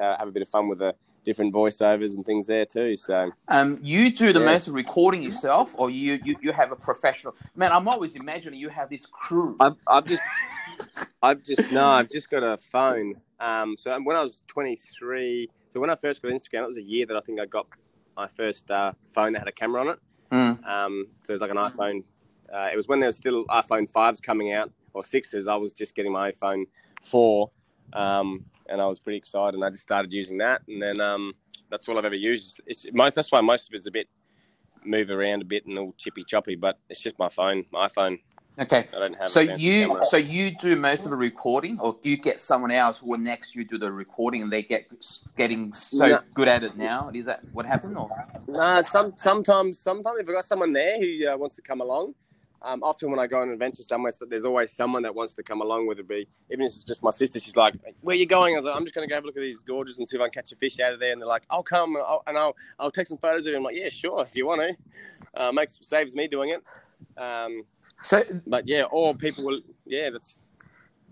uh, 0.00 0.16
have 0.18 0.28
a 0.28 0.32
bit 0.32 0.42
of 0.42 0.48
fun 0.48 0.68
with 0.68 0.78
the 0.78 0.94
different 1.24 1.54
voiceovers 1.54 2.14
and 2.14 2.24
things 2.24 2.46
there 2.46 2.66
too. 2.66 2.96
So, 2.96 3.32
um, 3.48 3.78
you 3.82 4.12
do 4.12 4.32
the 4.32 4.40
yeah. 4.40 4.46
most 4.46 4.68
recording 4.68 5.22
yourself, 5.22 5.74
or 5.76 5.90
you, 5.90 6.20
you 6.24 6.36
you 6.40 6.52
have 6.52 6.70
a 6.70 6.76
professional? 6.76 7.34
Man, 7.56 7.72
I'm 7.72 7.88
always 7.88 8.14
imagining 8.14 8.60
you 8.60 8.68
have 8.68 8.90
this 8.90 9.06
crew. 9.06 9.56
I've, 9.58 9.76
I've 9.86 10.04
just, 10.04 10.22
I've 11.22 11.42
just 11.42 11.72
no, 11.72 11.88
I've 11.88 12.08
just 12.08 12.30
got 12.30 12.42
a 12.42 12.56
phone. 12.56 13.14
Um, 13.40 13.76
so 13.78 13.98
when 14.02 14.16
I 14.16 14.22
was 14.22 14.42
23, 14.46 15.50
so 15.70 15.80
when 15.80 15.90
I 15.90 15.96
first 15.96 16.22
got 16.22 16.30
Instagram, 16.30 16.64
it 16.64 16.68
was 16.68 16.78
a 16.78 16.82
year 16.82 17.06
that 17.06 17.16
I 17.16 17.20
think 17.20 17.40
I 17.40 17.46
got 17.46 17.66
my 18.16 18.28
first 18.28 18.70
uh, 18.70 18.92
phone 19.12 19.32
that 19.32 19.40
had 19.40 19.48
a 19.48 19.52
camera 19.52 19.80
on 19.80 19.88
it. 19.88 19.98
Mm. 20.34 20.66
Um, 20.66 21.06
so 21.22 21.32
it 21.32 21.34
was 21.34 21.40
like 21.40 21.50
an 21.50 21.56
iPhone. 21.56 22.02
Uh, 22.52 22.68
it 22.72 22.76
was 22.76 22.88
when 22.88 23.00
there 23.00 23.08
was 23.08 23.16
still 23.16 23.44
iPhone 23.46 23.88
fives 23.88 24.20
coming 24.20 24.52
out 24.52 24.70
or 24.92 25.04
sixes. 25.04 25.48
I 25.48 25.56
was 25.56 25.72
just 25.72 25.94
getting 25.94 26.12
my 26.12 26.32
iPhone 26.32 26.64
four. 27.02 27.50
Um, 27.92 28.44
and 28.68 28.80
I 28.80 28.86
was 28.86 28.98
pretty 28.98 29.18
excited. 29.18 29.54
And 29.54 29.64
I 29.64 29.70
just 29.70 29.82
started 29.82 30.12
using 30.12 30.38
that, 30.38 30.62
and 30.68 30.82
then 30.82 31.00
um, 31.00 31.32
that's 31.70 31.88
all 31.88 31.98
I've 31.98 32.04
ever 32.04 32.16
used. 32.16 32.60
It's 32.66 32.86
most, 32.92 33.14
that's 33.14 33.30
why 33.30 33.40
most 33.40 33.68
of 33.68 33.74
it's 33.74 33.86
a 33.86 33.90
bit 33.90 34.08
move 34.84 35.10
around 35.10 35.42
a 35.42 35.44
bit 35.44 35.66
and 35.66 35.78
all 35.78 35.94
chippy 35.96 36.22
choppy, 36.24 36.56
but 36.56 36.78
it's 36.88 37.00
just 37.00 37.18
my 37.18 37.28
phone, 37.28 37.64
my 37.72 37.88
iPhone. 37.88 38.18
Okay. 38.58 38.88
I 38.94 38.98
don't 38.98 39.16
have. 39.16 39.30
So 39.30 39.40
you 39.40 39.88
camera. 39.88 40.04
so 40.04 40.16
you 40.16 40.56
do 40.56 40.76
most 40.76 41.04
of 41.04 41.10
the 41.10 41.16
recording, 41.16 41.78
or 41.80 41.96
you 42.02 42.16
get 42.16 42.38
someone 42.38 42.70
else 42.70 42.98
who 42.98 43.16
next 43.18 43.56
you 43.56 43.64
do 43.64 43.78
the 43.78 43.90
recording, 43.90 44.42
and 44.42 44.52
they 44.52 44.62
get 44.62 44.86
getting 45.36 45.72
so 45.72 46.06
no. 46.06 46.20
good 46.34 46.46
at 46.46 46.62
it 46.62 46.76
now. 46.76 47.10
Is 47.12 47.26
that 47.26 47.40
what 47.52 47.66
happened? 47.66 47.98
Or 47.98 48.08
no, 48.46 48.82
some 48.82 49.14
sometimes 49.16 49.80
sometimes 49.80 50.20
if 50.20 50.28
I 50.28 50.32
got 50.32 50.44
someone 50.44 50.72
there 50.72 50.98
who 51.00 51.28
uh, 51.28 51.36
wants 51.36 51.56
to 51.56 51.62
come 51.62 51.80
along, 51.80 52.14
um, 52.62 52.80
often 52.84 53.10
when 53.10 53.18
I 53.18 53.26
go 53.26 53.40
on 53.40 53.48
an 53.48 53.54
adventure 53.54 53.82
somewhere, 53.82 54.12
so 54.12 54.24
there's 54.24 54.44
always 54.44 54.70
someone 54.70 55.02
that 55.02 55.14
wants 55.14 55.34
to 55.34 55.42
come 55.42 55.60
along, 55.60 55.88
whether 55.88 56.02
it 56.02 56.08
be 56.08 56.28
even 56.48 56.64
if 56.64 56.68
it's 56.68 56.84
just 56.84 57.02
my 57.02 57.10
sister. 57.10 57.40
She's 57.40 57.56
like, 57.56 57.74
"Where 58.02 58.14
are 58.14 58.16
you 58.16 58.26
going?" 58.26 58.54
I 58.54 58.58
was 58.58 58.66
like, 58.66 58.76
"I'm 58.76 58.84
just 58.84 58.94
going 58.94 59.08
to 59.08 59.12
go 59.12 59.16
have 59.16 59.24
a 59.24 59.26
look 59.26 59.36
at 59.36 59.42
these 59.42 59.64
gorges 59.64 59.98
and 59.98 60.06
see 60.06 60.16
if 60.16 60.20
I 60.20 60.26
can 60.26 60.42
catch 60.42 60.52
a 60.52 60.56
fish 60.56 60.78
out 60.78 60.92
of 60.92 61.00
there." 61.00 61.12
And 61.12 61.20
they're 61.20 61.26
like, 61.26 61.44
"I'll 61.50 61.64
come 61.64 61.96
and 61.96 62.04
I'll 62.04 62.22
and 62.28 62.38
I'll, 62.38 62.54
I'll 62.78 62.92
take 62.92 63.08
some 63.08 63.18
photos 63.18 63.46
of 63.46 63.50
you." 63.50 63.56
I'm 63.56 63.64
like, 63.64 63.74
"Yeah, 63.74 63.88
sure, 63.88 64.22
if 64.22 64.36
you 64.36 64.46
want 64.46 64.60
to." 64.60 64.76
Uh, 65.36 65.50
makes 65.50 65.76
saves 65.82 66.14
me 66.14 66.28
doing 66.28 66.50
it. 66.50 66.62
Um, 67.20 67.64
so, 68.04 68.24
but 68.46 68.68
yeah, 68.68 68.84
or 68.84 69.14
people 69.14 69.44
will. 69.44 69.60
Yeah, 69.86 70.10
that's 70.10 70.40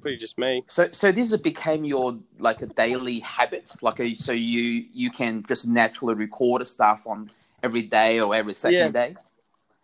pretty 0.00 0.16
just 0.16 0.38
me. 0.38 0.62
So, 0.68 0.88
so 0.92 1.11
this 1.11 1.34
became 1.37 1.84
your 1.84 2.18
like 2.38 2.62
a 2.62 2.66
daily 2.66 3.20
habit, 3.20 3.70
like 3.80 4.00
a, 4.00 4.14
so 4.14 4.32
you 4.32 4.84
you 4.92 5.11
can 5.11 5.44
just 5.49 5.66
naturally 5.66 6.14
record 6.14 6.66
stuff 6.66 7.06
on 7.06 7.30
every 7.62 7.82
day 7.82 8.20
or 8.20 8.34
every 8.34 8.54
second 8.54 8.78
yeah. 8.78 8.88
day. 8.88 9.16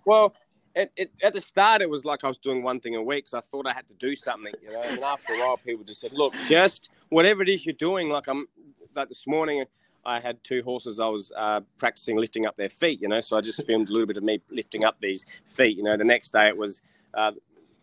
Well, 0.05 0.35
it, 0.75 0.93
it, 0.97 1.11
at 1.23 1.33
the 1.33 1.41
start, 1.41 1.83
it 1.83 1.91
was 1.91 2.05
like 2.05 2.25
I 2.25 2.29
was 2.29 2.39
doing 2.39 2.63
one 2.63 2.81
thing 2.81 2.95
a 2.95 3.03
week 3.03 3.25
because 3.25 3.35
I 3.35 3.41
thought 3.41 3.67
I 3.67 3.73
had 3.73 3.89
to 3.89 3.95
do 3.95 4.15
something, 4.15 4.53
you 4.63 4.73
know. 4.73 4.83
And 4.83 5.01
after 5.01 5.33
a 5.35 5.39
while, 5.39 5.57
people 5.57 5.85
just 5.85 6.01
said, 6.01 6.13
"Look, 6.13 6.35
just 6.49 6.91
whatever 7.09 7.43
it 7.43 7.49
is 7.49 7.67
you're 7.67 7.73
doing." 7.75 8.09
Like 8.09 8.29
I'm, 8.29 8.47
like 8.95 9.09
this 9.09 9.27
morning, 9.27 9.65
I 10.05 10.21
had 10.21 10.43
two 10.45 10.63
horses. 10.63 11.01
I 11.01 11.07
was 11.07 11.33
uh, 11.37 11.61
practicing 11.79 12.17
lifting 12.17 12.47
up 12.47 12.57
their 12.57 12.69
feet, 12.69 13.01
you 13.01 13.09
know. 13.09 13.21
So 13.21 13.37
I 13.37 13.41
just 13.41 13.65
filmed 13.67 13.89
a 13.89 13.93
little 13.93 14.07
bit 14.07 14.17
of 14.17 14.23
me 14.23 14.41
lifting 14.51 14.85
up 14.85 14.99
these 15.01 15.27
feet, 15.47 15.77
you 15.77 15.83
know. 15.83 15.97
The 15.97 16.05
next 16.05 16.33
day, 16.33 16.49
it 16.49 16.57
was, 16.57 16.81
uh, 17.19 17.33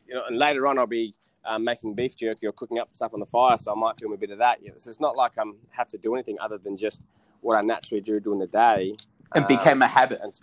you 0.07 0.15
know, 0.15 0.23
and 0.27 0.37
later 0.37 0.65
on, 0.67 0.79
I'll 0.79 0.87
be 0.87 1.13
uh, 1.43 1.59
making 1.59 1.93
beef 1.93 2.15
jerky 2.15 2.47
or 2.47 2.51
cooking 2.51 2.79
up 2.79 2.89
stuff 2.93 3.13
on 3.13 3.19
the 3.19 3.25
fire, 3.25 3.57
so 3.57 3.73
I 3.73 3.75
might 3.75 3.97
film 3.99 4.13
a 4.13 4.17
bit 4.17 4.31
of 4.31 4.39
that. 4.39 4.61
You 4.61 4.69
know? 4.69 4.75
So 4.77 4.89
it's 4.89 4.99
not 4.99 5.15
like 5.15 5.33
I 5.37 5.41
am 5.41 5.57
have 5.71 5.89
to 5.89 5.97
do 5.97 6.13
anything 6.15 6.37
other 6.39 6.57
than 6.57 6.75
just 6.77 7.01
what 7.41 7.55
I 7.55 7.61
naturally 7.61 8.01
do 8.01 8.19
during 8.19 8.39
the 8.39 8.47
day. 8.47 8.93
It 9.35 9.47
became 9.47 9.81
a 9.81 9.87
habit. 9.87 10.19
And, 10.23 10.33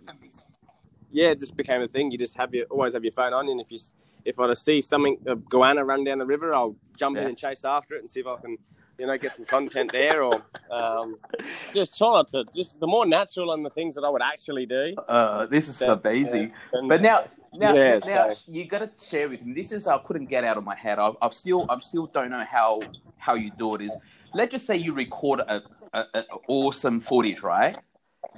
yeah, 1.11 1.29
it 1.29 1.39
just 1.39 1.57
became 1.57 1.81
a 1.81 1.89
thing. 1.89 2.11
You 2.11 2.19
just 2.19 2.37
have 2.37 2.53
your 2.55 2.67
always 2.67 2.93
have 2.93 3.05
your 3.05 3.13
phone 3.13 3.33
on, 3.33 3.49
and 3.49 3.61
if 3.61 3.71
you 3.73 3.79
if 4.25 4.39
I 4.39 4.53
see 4.55 4.81
something 4.81 5.19
a 5.27 5.37
goanna 5.37 5.85
run 5.85 6.05
down 6.05 6.19
the 6.19 6.27
river, 6.27 6.55
I'll 6.55 6.77
jump 6.97 7.17
yeah. 7.17 7.23
in 7.23 7.29
and 7.29 7.39
chase 7.39 7.65
after 7.65 7.95
it 7.97 8.01
and 8.01 8.11
see 8.11 8.21
if 8.21 8.27
I 8.27 8.37
can 8.37 8.57
you 8.99 9.07
know, 9.07 9.17
get 9.19 9.33
some 9.35 9.45
content 9.45 9.91
there, 9.93 10.23
or 10.23 10.43
um, 10.71 11.19
just 11.73 11.97
try 11.99 12.23
to 12.29 12.45
just 12.55 12.79
the 12.81 12.87
more 12.87 13.07
natural 13.07 13.53
and 13.53 13.65
the 13.65 13.71
things 13.71 13.95
that 13.95 14.03
I 14.05 14.09
would 14.09 14.23
actually 14.23 14.67
do. 14.67 14.95
Uh, 15.09 15.47
this 15.47 15.69
is 15.69 15.81
amazing. 15.83 16.53
then- 16.73 16.89
But 16.89 17.03
now, 17.03 17.25
now, 17.55 17.75
Yeah, 17.75 17.99
now 18.07 18.31
so- 18.31 18.45
you 18.53 18.67
got 18.67 18.79
to 18.81 19.05
share 19.05 19.29
with 19.29 19.43
me. 19.45 19.55
This 19.55 19.73
is 19.73 19.87
I 19.87 19.99
couldn't 19.99 20.27
get 20.27 20.45
out 20.45 20.57
of 20.57 20.65
my 20.65 20.75
head. 20.77 20.99
I, 20.99 21.11
I've 21.21 21.35
still, 21.35 21.67
I'm 21.69 21.81
still 21.81 22.07
don't 22.07 22.31
know 22.31 22.45
how 22.45 22.81
how 23.19 23.35
you 23.35 23.51
do 23.51 23.75
it. 23.77 23.83
Is 23.83 23.97
let's 24.35 24.53
just 24.53 24.67
say 24.67 24.77
you 24.77 24.93
record 24.93 25.41
a, 25.41 25.63
a, 25.93 26.05
a 26.15 26.25
awesome 26.49 27.01
footage, 27.01 27.43
right? 27.43 27.77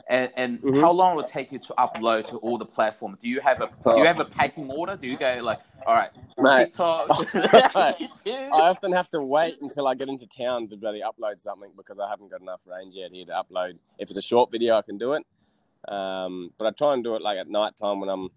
And, 0.09 0.33
and 0.37 0.61
Mhm. 0.61 0.81
how 0.81 0.93
long 0.93 1.17
will 1.17 1.23
it 1.23 1.29
take 1.29 1.51
you 1.51 1.59
to 1.61 1.75
upload 1.79 2.27
to 2.29 2.37
all 2.39 2.59
the 2.59 2.67
platforms? 2.67 3.19
Do 3.21 3.29
you 3.29 3.41
have 3.41 3.61
a 3.61 3.69
do 3.95 4.01
you 4.01 4.07
have 4.07 4.21
a 4.21 4.25
packing 4.25 4.71
order? 4.71 4.97
Do 4.97 5.07
you 5.07 5.17
go 5.17 5.41
like, 5.43 5.61
all 5.87 5.95
right, 5.95 6.11
Mate. 6.39 6.67
TikTok, 6.67 7.09
I 8.27 8.51
often 8.53 8.93
have 8.93 9.11
to 9.11 9.23
wait 9.23 9.57
until 9.63 9.87
I 9.87 9.95
get 9.95 10.09
into 10.09 10.27
town 10.27 10.69
to 10.69 10.77
bloody 10.77 11.01
upload 11.01 11.41
something 11.41 11.71
because 11.77 11.99
I 11.99 12.09
haven't 12.09 12.31
got 12.31 12.41
enough 12.41 12.61
range 12.67 12.95
yet 12.95 13.13
here 13.13 13.25
to 13.27 13.33
upload. 13.33 13.79
If 13.99 14.11
it's 14.11 14.19
a 14.19 14.23
short 14.23 14.51
video, 14.51 14.77
I 14.77 14.83
can 14.83 14.99
do 14.99 15.15
it, 15.15 15.25
um, 15.89 16.53
but 16.59 16.67
I 16.67 16.71
try 16.71 16.93
and 16.95 17.03
do 17.03 17.15
it 17.17 17.23
like 17.23 17.39
at 17.39 17.49
night 17.49 17.77
time 17.77 18.01
when 18.01 18.09
I'm 18.09 18.29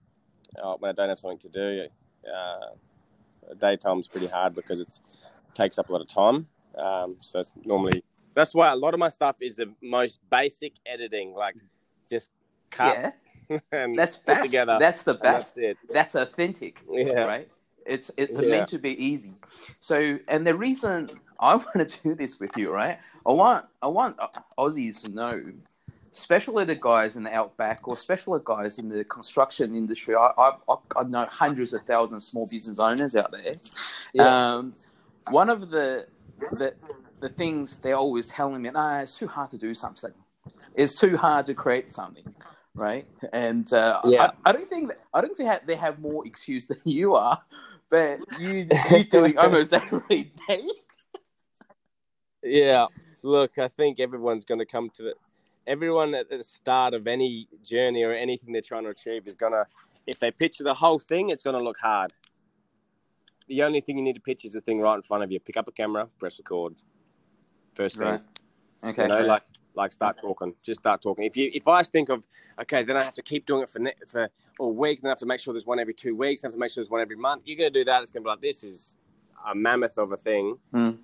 uh, 0.61 0.75
when 0.75 0.89
I 0.89 0.93
don't 0.93 1.09
have 1.09 1.19
something 1.19 1.39
to 1.39 1.49
do. 1.49 1.87
Uh, 2.33 3.55
daytime's 3.55 4.07
pretty 4.07 4.27
hard 4.27 4.55
because 4.55 4.79
it's, 4.81 4.99
it 5.23 5.55
takes 5.55 5.77
up 5.77 5.89
a 5.89 5.91
lot 5.91 6.01
of 6.01 6.07
time. 6.07 6.47
Um, 6.77 7.17
so 7.21 7.39
it's 7.39 7.53
normally 7.65 8.03
that's 8.37 8.53
why 8.55 8.71
a 8.71 8.75
lot 8.75 8.93
of 8.93 8.99
my 8.99 9.09
stuff 9.09 9.37
is 9.41 9.55
the 9.57 9.67
most 9.81 10.19
basic 10.29 10.73
editing, 10.85 11.33
like 11.33 11.55
just 12.09 12.29
cut 12.69 13.13
yeah, 13.49 13.59
and 13.71 13.97
that's 13.99 14.15
put 14.17 14.27
best. 14.35 14.45
together. 14.45 14.77
That's 14.79 15.03
the 15.03 15.13
that's 15.17 15.51
best. 15.51 15.57
it. 15.57 15.77
That's 15.91 16.15
authentic. 16.15 16.73
Yeah. 16.89 17.23
right? 17.33 17.49
It's 17.85 18.11
it's 18.17 18.37
Yeah. 18.37 18.49
meant 18.53 18.69
to 18.69 18.79
be 18.79 18.93
easy. 19.03 19.33
So, 19.79 20.19
and 20.27 20.45
the 20.45 20.55
reason 20.55 21.09
I 21.39 21.55
want 21.63 21.89
to 21.89 21.97
do 22.03 22.15
this 22.15 22.39
with 22.39 22.51
you, 22.57 22.71
right? 22.71 22.97
I 23.25 23.31
want 23.31 23.65
I 23.81 23.87
want 23.87 24.17
Aussies 24.57 25.01
to 25.03 25.09
know, 25.09 25.41
especially 26.13 26.65
the 26.65 26.75
guys 26.75 27.15
in 27.17 27.23
the 27.23 27.33
outback, 27.33 27.87
or 27.87 27.93
especially 27.93 28.39
the 28.39 28.43
guys 28.55 28.77
in 28.79 28.87
the 28.89 29.03
construction 29.05 29.75
industry. 29.75 30.15
I 30.15 30.27
I, 30.37 30.47
I- 30.69 30.75
I 30.99 31.03
know 31.03 31.23
hundreds 31.23 31.73
of 31.73 31.81
thousands 31.85 32.23
of 32.23 32.29
small 32.31 32.47
business 32.47 32.79
owners 32.79 33.15
out 33.15 33.31
there. 33.31 33.55
Yeah. 34.13 34.23
Um, 34.55 34.73
one 35.29 35.49
of 35.49 35.69
the 35.69 36.07
the 36.59 36.73
the 37.19 37.29
things 37.29 37.77
they're 37.77 37.95
always 37.95 38.27
telling 38.27 38.61
me, 38.61 38.69
nah, 38.69 38.99
it's 38.99 39.17
too 39.17 39.27
hard 39.27 39.51
to 39.51 39.57
do 39.57 39.73
something. 39.73 40.13
It's 40.75 40.95
too 40.95 41.17
hard 41.17 41.45
to 41.47 41.53
create 41.53 41.91
something, 41.91 42.23
right? 42.73 43.07
And 43.33 43.71
uh, 43.73 44.01
Yeah. 44.05 44.31
I, 44.45 44.49
I 44.49 44.51
don't 44.53 44.69
think 44.69 44.89
that, 44.89 44.99
I 45.13 45.21
don't 45.21 45.35
think 45.35 45.65
they 45.65 45.75
have 45.75 45.99
more 45.99 46.25
excuse 46.25 46.65
than 46.67 46.79
you 46.85 47.15
are, 47.15 47.41
but 47.89 48.19
you 48.39 48.67
you 48.91 49.03
doing 49.03 49.37
almost 49.37 49.73
every 49.73 50.31
day. 50.47 50.67
Yeah, 52.43 52.85
look, 53.23 53.57
I 53.57 53.67
think 53.67 53.99
everyone's 53.99 54.45
going 54.45 54.59
to 54.59 54.65
come 54.65 54.89
to 54.91 55.03
the. 55.03 55.13
Everyone 55.65 56.15
at 56.15 56.29
the 56.29 56.41
start 56.43 56.93
of 56.93 57.07
any 57.07 57.49
journey 57.61 58.01
or 58.03 58.13
anything 58.13 58.53
they're 58.53 58.61
trying 58.61 58.83
to 58.83 58.89
achieve 58.89 59.27
is 59.27 59.35
going 59.35 59.51
to, 59.51 59.65
if 60.05 60.17
they 60.17 60.31
picture 60.31 60.63
the 60.63 60.73
whole 60.73 60.97
thing, 60.97 61.29
it's 61.29 61.43
going 61.43 61.57
to 61.57 61.63
look 61.63 61.77
hard. 61.77 62.13
The 63.49 63.63
only 63.63 63.81
thing 63.81 63.97
you 63.97 64.03
need 64.03 64.15
to 64.15 64.21
picture 64.21 64.45
is 64.45 64.53
the 64.53 64.61
thing 64.61 64.79
right 64.79 64.95
in 64.95 65.01
front 65.01 65.25
of 65.25 65.31
you. 65.31 65.41
Pick 65.41 65.57
up 65.57 65.67
a 65.67 65.73
camera, 65.73 66.07
press 66.19 66.39
record. 66.39 66.75
First 67.77 67.97
thing, 67.97 68.07
Right. 68.07 68.21
Okay. 68.83 69.03
you 69.03 69.07
know, 69.09 69.21
like 69.21 69.43
like 69.75 69.91
start 69.91 70.17
talking. 70.19 70.53
Just 70.63 70.79
start 70.81 71.01
talking. 71.01 71.23
If 71.25 71.37
you 71.37 71.51
if 71.53 71.67
I 71.67 71.83
think 71.83 72.09
of 72.09 72.25
okay, 72.61 72.83
then 72.83 72.97
I 72.97 73.03
have 73.03 73.13
to 73.13 73.21
keep 73.21 73.45
doing 73.45 73.61
it 73.63 73.69
for 73.69 73.79
ne- 73.79 73.93
for 74.07 74.29
a 74.59 74.67
week. 74.67 75.01
Then 75.01 75.09
I 75.09 75.11
have 75.11 75.19
to 75.19 75.25
make 75.27 75.39
sure 75.39 75.53
there's 75.53 75.65
one 75.67 75.79
every 75.79 75.93
two 75.93 76.15
weeks. 76.15 76.41
Then 76.41 76.47
I 76.47 76.49
have 76.49 76.53
to 76.55 76.59
make 76.59 76.71
sure 76.71 76.81
there's 76.83 76.89
one 76.89 77.01
every 77.01 77.15
month. 77.15 77.43
You're 77.45 77.57
going 77.57 77.71
to 77.71 77.79
do 77.79 77.85
that. 77.85 78.01
It's 78.01 78.11
going 78.11 78.23
to 78.23 78.27
be 78.27 78.29
like 78.31 78.41
this 78.41 78.63
is 78.63 78.95
a 79.47 79.53
mammoth 79.55 79.97
of 79.97 80.11
a 80.11 80.17
thing. 80.17 80.57
A- 80.73 80.95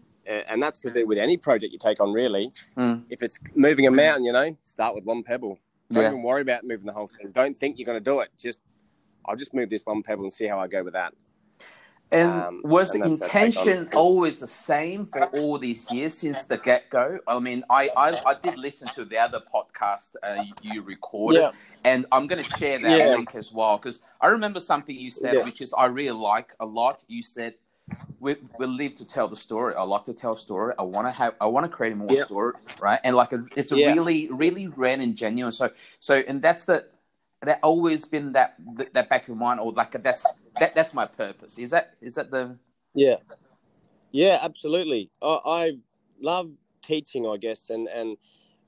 and 0.51 0.62
that's 0.63 0.80
to 0.82 0.89
do 0.92 1.06
with 1.06 1.18
any 1.18 1.38
project 1.38 1.72
you 1.74 1.80
take 1.80 2.00
on, 2.00 2.12
really. 2.13 2.51
Hmm. 2.77 2.96
If 3.10 3.22
it's 3.22 3.38
moving 3.56 3.86
a 3.88 3.92
mountain, 3.92 4.24
you 4.24 4.32
know, 4.32 4.56
start 4.62 4.96
with 4.96 5.03
one 5.03 5.22
pebble. 5.24 5.60
Don't 5.92 6.03
Yeah. 6.03 6.10
even 6.10 6.24
worry 6.24 6.42
about 6.42 6.63
moving 6.63 6.86
the 6.88 6.94
whole 6.94 7.08
thing. 7.08 7.32
Don't 7.32 7.56
think 7.56 7.77
you're 7.77 7.86
going 7.86 8.01
to 8.01 8.03
do 8.03 8.22
it. 8.22 8.30
Just, 8.39 8.62
I'll 9.25 9.36
just 9.36 9.53
move 9.53 9.70
this 9.70 9.86
one 9.86 10.01
pebble 10.01 10.24
and 10.24 10.34
see 10.34 10.48
how 10.48 10.60
I 10.60 10.68
go 10.68 10.82
with 10.84 10.94
that. 10.94 11.13
And 12.13 12.48
Um, 12.48 12.62
was 12.63 12.93
the 12.93 13.00
and 13.01 13.03
that's 13.03 13.22
our 13.22 13.29
take 13.29 13.58
on 13.58 13.70
intention 13.70 13.89
always 13.96 14.41
the 14.41 14.48
same 14.50 15.08
for 15.08 15.25
all 15.27 15.60
these 15.60 15.91
years 15.91 16.15
since 16.20 16.46
the 16.46 16.58
get 16.58 16.89
go? 16.91 17.20
I 17.27 17.39
mean, 17.39 17.65
I, 17.70 17.91
I, 17.98 18.20
I 18.25 18.36
did 18.36 18.58
listen 18.58 18.89
to 18.91 19.05
the 19.05 19.20
other 19.20 19.41
podcast 19.53 20.15
uh, 20.24 20.39
you 20.62 20.84
recorded, 20.84 21.48
and 21.86 22.08
I'm 22.12 22.27
going 22.27 22.43
to 22.43 22.50
share 22.50 22.79
that 22.79 23.00
Yeah. 23.00 23.08
link 23.08 23.36
as 23.36 23.53
well 23.53 23.77
because 23.77 24.03
I 24.22 24.27
remember 24.27 24.62
something 24.62 24.96
you 24.96 25.12
said, 25.12 25.36
Yeah. 25.36 25.46
which 25.46 25.62
is 25.62 25.74
I 25.74 25.88
really 25.88 26.17
like 26.17 26.55
a 26.62 26.67
lot. 26.67 27.03
You 27.10 27.24
said, 27.24 27.55
"We 28.20 28.38
we 28.60 28.67
live 28.67 28.96
to 28.98 29.05
tell 29.05 29.29
the 29.29 29.38
story. 29.38 29.75
I 29.75 29.84
like 29.84 30.05
to 30.05 30.13
tell 30.13 30.34
a 30.34 30.38
story. 30.38 30.75
I 30.79 30.84
want 30.84 31.08
to 31.08 31.12
have. 31.13 31.36
I 31.41 31.48
want 31.48 31.65
to 31.65 31.70
create 31.70 31.98
more 31.98 32.15
Yeah. 32.15 32.25
story, 32.25 32.55
right? 32.79 33.00
And 33.03 33.15
like, 33.17 33.34
a, 33.34 33.46
it's 33.55 33.72
a 33.74 33.77
Yeah. 33.77 33.96
really, 33.96 34.29
really 34.32 34.67
rare 34.67 35.00
and 35.00 35.15
genuine. 35.15 35.53
So, 35.53 35.72
so, 36.00 36.24
and 36.27 36.41
that's 36.41 36.65
the 36.65 36.88
that 37.43 37.60
always 37.63 38.05
been 38.05 38.34
that 38.34 38.55
that 38.93 39.10
back 39.10 39.29
of 39.29 39.38
mind, 39.38 39.60
or 39.62 39.72
like 39.74 39.91
that's 40.03 40.36
that 40.60 40.75
that's 40.75 40.93
my 40.93 41.05
purpose. 41.05 41.57
Is 41.57 41.72
that 41.72 41.95
is 42.01 42.15
that 42.15 42.31
the 42.31 42.57
Yeah, 42.93 43.15
yeah, 44.12 44.39
absolutely. 44.41 45.10
I, 45.22 45.39
I 45.45 45.72
love 46.22 46.51
teaching, 46.81 47.25
I 47.27 47.38
guess, 47.38 47.69
and 47.69 47.88
and 47.88 48.17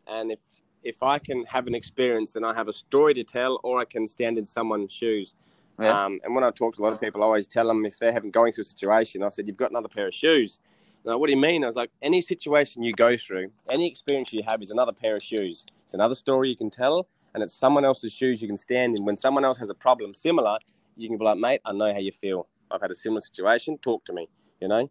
and 0.07 0.31
if 0.31 0.39
if 0.83 1.01
I 1.01 1.19
can 1.19 1.45
have 1.45 1.67
an 1.67 1.75
experience, 1.75 2.33
then 2.33 2.43
I 2.43 2.53
have 2.53 2.67
a 2.67 2.73
story 2.73 3.13
to 3.15 3.23
tell, 3.23 3.59
or 3.63 3.79
I 3.79 3.85
can 3.85 4.07
stand 4.07 4.37
in 4.37 4.45
someone's 4.45 4.93
shoes. 4.93 5.33
Yeah. 5.79 6.05
Um, 6.05 6.19
and 6.23 6.33
when 6.35 6.43
I 6.43 6.51
talk 6.51 6.75
to 6.75 6.81
a 6.81 6.83
lot 6.83 6.93
of 6.93 7.01
people, 7.01 7.21
I 7.21 7.25
always 7.25 7.47
tell 7.47 7.67
them 7.67 7.85
if 7.85 7.99
they're 7.99 8.13
having 8.13 8.31
going 8.31 8.53
through 8.53 8.63
a 8.63 8.65
situation, 8.65 9.23
I 9.23 9.29
said, 9.29 9.47
"You've 9.47 9.57
got 9.57 9.71
another 9.71 9.89
pair 9.89 10.07
of 10.07 10.13
shoes." 10.13 10.59
I, 11.07 11.15
what 11.15 11.27
do 11.27 11.33
you 11.33 11.39
mean? 11.39 11.63
I 11.63 11.67
was 11.67 11.75
like, 11.75 11.91
any 12.01 12.21
situation 12.21 12.81
you 12.81 12.93
go 12.93 13.15
through, 13.15 13.51
any 13.69 13.87
experience 13.87 14.33
you 14.33 14.41
have 14.47 14.61
is 14.61 14.71
another 14.71 14.91
pair 14.91 15.15
of 15.15 15.23
shoes. 15.23 15.65
It's 15.83 15.93
another 15.93 16.15
story 16.15 16.49
you 16.49 16.55
can 16.55 16.71
tell, 16.71 17.07
and 17.33 17.43
it's 17.43 17.55
someone 17.55 17.85
else's 17.85 18.11
shoes 18.11 18.41
you 18.41 18.47
can 18.47 18.57
stand 18.57 18.97
in. 18.97 19.05
When 19.05 19.15
someone 19.15 19.45
else 19.45 19.57
has 19.59 19.69
a 19.69 19.75
problem 19.75 20.13
similar, 20.13 20.57
you 20.95 21.07
can 21.09 21.17
be 21.17 21.25
like, 21.25 21.37
mate, 21.37 21.61
I 21.65 21.71
know 21.73 21.91
how 21.91 21.99
you 21.99 22.11
feel. 22.11 22.47
I've 22.71 22.81
had 22.81 22.91
a 22.91 22.95
similar 22.95 23.21
situation. 23.21 23.77
Talk 23.77 24.05
to 24.05 24.13
me. 24.13 24.27
You 24.61 24.67
know. 24.67 24.89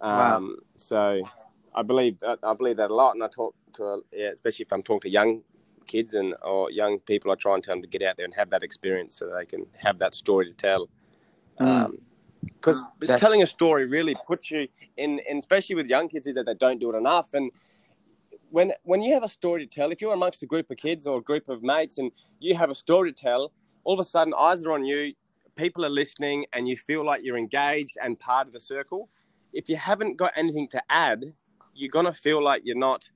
Wow. 0.00 0.36
Um, 0.36 0.56
So, 0.76 1.22
I 1.74 1.82
believe 1.82 2.18
that, 2.20 2.38
I 2.42 2.54
believe 2.54 2.76
that 2.76 2.90
a 2.90 2.94
lot, 2.94 3.14
and 3.14 3.22
I 3.22 3.28
talk 3.28 3.54
to 3.74 4.02
yeah, 4.12 4.30
especially 4.34 4.64
if 4.64 4.72
I'm 4.72 4.82
talking 4.82 5.10
to 5.10 5.12
young 5.12 5.42
kids 5.86 6.14
and 6.14 6.34
or 6.42 6.70
young 6.70 6.98
people, 7.00 7.30
I 7.32 7.34
try 7.34 7.54
and 7.54 7.62
tell 7.64 7.74
them 7.74 7.82
to 7.82 7.88
get 7.88 8.02
out 8.02 8.16
there 8.16 8.24
and 8.24 8.34
have 8.34 8.50
that 8.50 8.62
experience 8.62 9.16
so 9.16 9.26
they 9.26 9.46
can 9.46 9.66
have 9.78 9.98
that 9.98 10.14
story 10.14 10.46
to 10.46 10.52
tell. 10.52 10.88
Because 12.44 12.82
That's- 13.00 13.20
telling 13.20 13.42
a 13.42 13.46
story 13.46 13.86
really 13.86 14.16
puts 14.26 14.50
you 14.50 14.68
in, 14.96 15.20
and 15.28 15.38
especially 15.38 15.76
with 15.76 15.86
young 15.86 16.08
kids, 16.08 16.26
is 16.26 16.34
that 16.34 16.46
they 16.46 16.54
don't 16.54 16.78
do 16.80 16.90
it 16.90 16.96
enough. 16.96 17.34
And 17.34 17.50
when 18.50 18.72
when 18.82 19.00
you 19.02 19.14
have 19.14 19.22
a 19.22 19.28
story 19.28 19.66
to 19.66 19.74
tell, 19.74 19.90
if 19.92 20.00
you're 20.00 20.12
amongst 20.12 20.42
a 20.42 20.46
group 20.46 20.70
of 20.70 20.76
kids 20.76 21.06
or 21.06 21.18
a 21.18 21.22
group 21.22 21.48
of 21.48 21.62
mates 21.62 21.98
and 21.98 22.12
you 22.38 22.54
have 22.54 22.70
a 22.70 22.74
story 22.74 23.12
to 23.12 23.22
tell, 23.22 23.52
all 23.84 23.94
of 23.94 24.00
a 24.00 24.04
sudden 24.04 24.34
eyes 24.38 24.64
are 24.66 24.72
on 24.72 24.84
you, 24.84 25.14
people 25.56 25.84
are 25.84 25.90
listening, 25.90 26.46
and 26.52 26.68
you 26.68 26.76
feel 26.76 27.04
like 27.04 27.22
you're 27.22 27.38
engaged 27.38 27.96
and 28.02 28.18
part 28.18 28.46
of 28.46 28.52
the 28.52 28.60
circle. 28.60 29.08
If 29.52 29.68
you 29.68 29.76
haven't 29.76 30.16
got 30.16 30.32
anything 30.36 30.68
to 30.68 30.82
add, 30.88 31.34
you're 31.74 31.90
gonna 31.90 32.12
feel 32.12 32.42
like 32.42 32.62
you're 32.64 32.76
not 32.76 33.10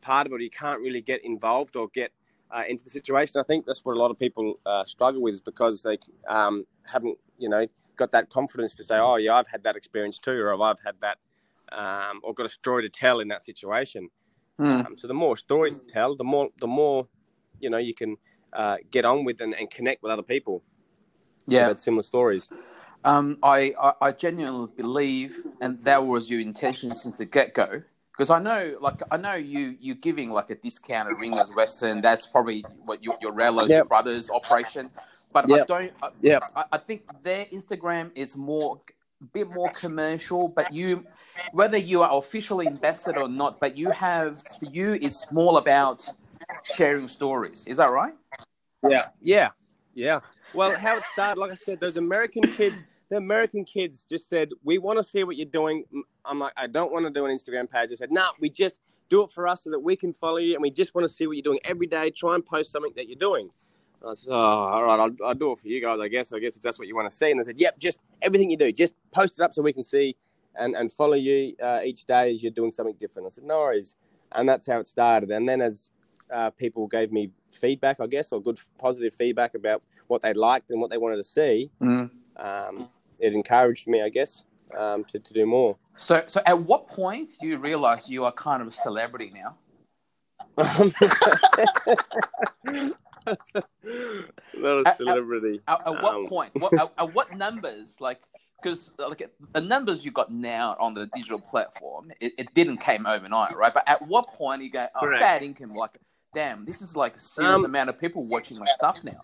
part 0.00 0.26
of 0.26 0.32
it. 0.32 0.40
You 0.42 0.50
can't 0.50 0.80
really 0.80 1.00
get 1.00 1.24
involved 1.24 1.76
or 1.76 1.88
get 1.88 2.12
uh, 2.54 2.64
into 2.68 2.84
the 2.84 2.90
situation. 2.90 3.40
I 3.40 3.44
think 3.44 3.66
that's 3.66 3.84
what 3.84 3.96
a 3.96 3.98
lot 3.98 4.10
of 4.10 4.18
people 4.18 4.60
uh, 4.66 4.84
struggle 4.84 5.22
with, 5.22 5.34
is 5.34 5.40
because 5.40 5.82
they 5.82 5.98
um, 6.28 6.64
haven't, 6.86 7.18
you 7.38 7.48
know, 7.48 7.66
got 7.96 8.12
that 8.12 8.28
confidence 8.28 8.76
to 8.76 8.84
say, 8.84 8.96
"Oh, 8.96 9.16
yeah, 9.16 9.34
I've 9.34 9.48
had 9.48 9.62
that 9.64 9.76
experience 9.76 10.18
too," 10.18 10.32
or 10.32 10.62
"I've 10.62 10.82
had 10.84 10.96
that," 11.00 11.18
um, 11.72 12.20
or 12.22 12.34
got 12.34 12.46
a 12.46 12.50
story 12.50 12.82
to 12.82 12.88
tell 12.88 13.20
in 13.20 13.28
that 13.28 13.44
situation. 13.44 14.10
Hmm. 14.58 14.82
Um, 14.86 14.96
so 14.96 15.08
the 15.08 15.14
more 15.14 15.36
stories 15.36 15.74
you 15.74 15.80
tell, 15.88 16.14
the 16.14 16.24
more 16.24 16.48
the 16.60 16.66
more 16.66 17.08
you 17.60 17.70
know 17.70 17.78
you 17.78 17.94
can 17.94 18.16
uh, 18.52 18.76
get 18.90 19.04
on 19.04 19.24
with 19.24 19.40
and, 19.40 19.54
and 19.54 19.70
connect 19.70 20.02
with 20.02 20.12
other 20.12 20.22
people. 20.22 20.62
Yeah. 21.46 21.74
similar 21.74 22.02
stories. 22.02 22.50
Um, 23.04 23.38
I, 23.42 23.74
I, 23.80 23.92
I 24.00 24.12
genuinely 24.12 24.70
believe, 24.76 25.40
and 25.60 25.82
that 25.84 26.04
was 26.06 26.30
your 26.30 26.40
intention 26.40 26.94
since 26.94 27.18
the 27.18 27.24
get 27.24 27.54
go. 27.54 27.82
Because 28.12 28.30
I 28.30 28.38
know, 28.38 28.76
like, 28.80 29.00
I 29.10 29.16
know 29.16 29.34
you 29.34 29.76
you 29.80 29.94
giving 29.94 30.30
like 30.30 30.50
a 30.50 30.54
discounted 30.54 31.20
Ringers 31.20 31.50
Western. 31.56 32.00
That's 32.02 32.26
probably 32.26 32.64
what 32.84 33.02
your 33.02 33.16
your 33.20 33.34
your 33.40 33.68
Yep. 33.68 33.88
brothers 33.88 34.30
operation. 34.30 34.90
But 35.32 35.50
I 35.50 35.64
don't. 35.64 35.92
I, 36.02 36.08
Yep. 36.20 36.42
I, 36.54 36.64
I 36.72 36.78
think 36.78 37.02
their 37.22 37.46
Instagram 37.46 38.10
is 38.14 38.36
more, 38.36 38.80
a 39.20 39.24
bit 39.32 39.50
more 39.50 39.70
commercial. 39.70 40.46
But 40.48 40.72
you, 40.72 41.04
whether 41.52 41.78
you 41.78 42.02
are 42.02 42.16
officially 42.18 42.66
invested 42.66 43.16
or 43.16 43.28
not, 43.28 43.58
but 43.58 43.76
you 43.78 43.90
have 43.90 44.42
for 44.58 44.66
you, 44.66 44.98
it's 45.00 45.32
more 45.32 45.58
about 45.58 46.06
sharing 46.64 47.08
stories. 47.08 47.64
Is 47.66 47.78
that 47.78 47.90
right? 47.90 48.14
Yeah, 48.88 49.08
yeah, 49.22 49.50
yeah. 49.94 50.20
Well, 50.54 50.76
how 50.76 50.98
it 50.98 51.04
started, 51.04 51.40
like 51.40 51.50
I 51.50 51.54
said, 51.54 51.80
those 51.80 51.96
American 51.96 52.42
kids, 52.42 52.82
the 53.08 53.16
American 53.16 53.64
kids 53.64 54.04
just 54.08 54.28
said, 54.28 54.50
"We 54.62 54.78
want 54.78 54.98
to 54.98 55.04
see 55.04 55.24
what 55.24 55.36
you're 55.36 55.46
doing." 55.46 55.84
I'm 56.24 56.38
like, 56.38 56.52
I 56.56 56.66
don't 56.66 56.92
want 56.92 57.04
to 57.06 57.10
do 57.10 57.26
an 57.26 57.36
Instagram 57.36 57.70
page. 57.70 57.90
I 57.92 57.94
said, 57.94 58.10
"No, 58.12 58.30
we 58.40 58.50
just 58.50 58.80
do 59.08 59.24
it 59.24 59.30
for 59.30 59.48
us 59.48 59.64
so 59.64 59.70
that 59.70 59.80
we 59.80 59.96
can 59.96 60.12
follow 60.12 60.38
you, 60.38 60.54
and 60.54 60.62
we 60.62 60.70
just 60.70 60.94
want 60.94 61.06
to 61.06 61.12
see 61.12 61.26
what 61.26 61.36
you're 61.36 61.42
doing 61.42 61.60
every 61.64 61.86
day. 61.86 62.10
Try 62.10 62.34
and 62.34 62.44
post 62.44 62.70
something 62.70 62.92
that 62.96 63.08
you're 63.08 63.18
doing." 63.18 63.50
I 64.06 64.14
said, 64.14 64.32
"Oh, 64.32 64.36
all 64.36 64.84
right, 64.84 65.00
I'll, 65.00 65.28
I'll 65.28 65.34
do 65.34 65.52
it 65.52 65.58
for 65.58 65.68
you 65.68 65.80
guys. 65.80 66.00
I 66.00 66.08
guess. 66.08 66.32
I 66.32 66.38
guess 66.38 66.56
if 66.56 66.62
that's 66.62 66.78
what 66.78 66.88
you 66.88 66.94
want 66.94 67.08
to 67.08 67.14
see." 67.14 67.30
And 67.30 67.40
they 67.40 67.44
said, 67.44 67.60
"Yep, 67.60 67.78
just 67.78 67.98
everything 68.20 68.50
you 68.50 68.56
do, 68.56 68.72
just 68.72 68.94
post 69.10 69.38
it 69.38 69.42
up 69.42 69.54
so 69.54 69.62
we 69.62 69.72
can 69.72 69.84
see 69.84 70.16
and, 70.56 70.74
and 70.74 70.92
follow 70.92 71.14
you 71.14 71.54
uh, 71.62 71.80
each 71.84 72.04
day 72.04 72.32
as 72.32 72.42
you're 72.42 72.52
doing 72.52 72.72
something 72.72 72.96
different. 72.98 73.26
I 73.26 73.30
said, 73.30 73.44
no 73.44 73.58
worries. 73.58 73.96
And 74.32 74.48
that's 74.48 74.66
how 74.66 74.78
it 74.78 74.86
started. 74.86 75.30
And 75.30 75.48
then 75.48 75.60
as 75.60 75.90
uh, 76.32 76.50
people 76.50 76.86
gave 76.86 77.12
me 77.12 77.30
feedback, 77.52 78.00
I 78.00 78.06
guess, 78.06 78.32
or 78.32 78.40
good 78.42 78.58
positive 78.78 79.14
feedback 79.14 79.54
about 79.54 79.82
what 80.08 80.22
they 80.22 80.34
liked 80.34 80.70
and 80.70 80.80
what 80.80 80.90
they 80.90 80.98
wanted 80.98 81.16
to 81.16 81.24
see, 81.24 81.70
Mm. 81.80 82.10
um, 82.36 82.88
it 83.18 83.32
encouraged 83.32 83.86
me, 83.86 84.02
I 84.02 84.08
guess, 84.08 84.44
um, 84.76 85.04
to, 85.04 85.18
to 85.18 85.32
do 85.32 85.46
more. 85.46 85.76
So, 85.96 86.24
so 86.26 86.40
at 86.46 86.58
what 86.60 86.88
point 86.88 87.30
do 87.40 87.46
you 87.46 87.58
realize 87.58 88.08
you 88.08 88.24
are 88.24 88.32
kind 88.32 88.62
of 88.62 88.68
a 88.68 88.72
celebrity 88.72 89.32
now? 89.34 89.56
Not 94.54 94.86
a 94.86 94.94
celebrity. 94.96 95.60
At, 95.68 95.86
at 95.86 96.02
what 96.02 96.14
Um, 96.14 96.26
point? 96.28 96.50
What, 96.54 96.72
at, 96.74 96.92
at 96.98 97.14
what 97.14 97.36
numbers? 97.36 97.96
Like, 98.00 98.22
because 98.60 98.92
like 98.98 99.28
the 99.52 99.60
numbers 99.60 100.04
you 100.04 100.10
got 100.12 100.32
now 100.32 100.76
on 100.78 100.94
the 100.94 101.06
digital 101.14 101.40
platform, 101.40 102.12
it, 102.20 102.32
it 102.38 102.54
didn't 102.54 102.78
came 102.78 103.06
overnight, 103.06 103.56
right? 103.56 103.72
But 103.74 103.84
at 103.88 104.06
what 104.06 104.28
point 104.28 104.62
you 104.62 104.70
go, 104.70 104.86
oh, 104.94 105.00
Correct. 105.00 105.20
bad 105.20 105.42
income? 105.42 105.72
Like, 105.72 105.98
damn, 106.34 106.64
this 106.64 106.82
is 106.82 106.96
like 106.96 107.16
a 107.16 107.18
serious 107.18 107.54
Um, 107.54 107.64
amount 107.64 107.90
of 107.90 107.98
people 107.98 108.24
watching 108.24 108.58
my 108.58 108.66
stuff 108.66 109.02
now. 109.04 109.20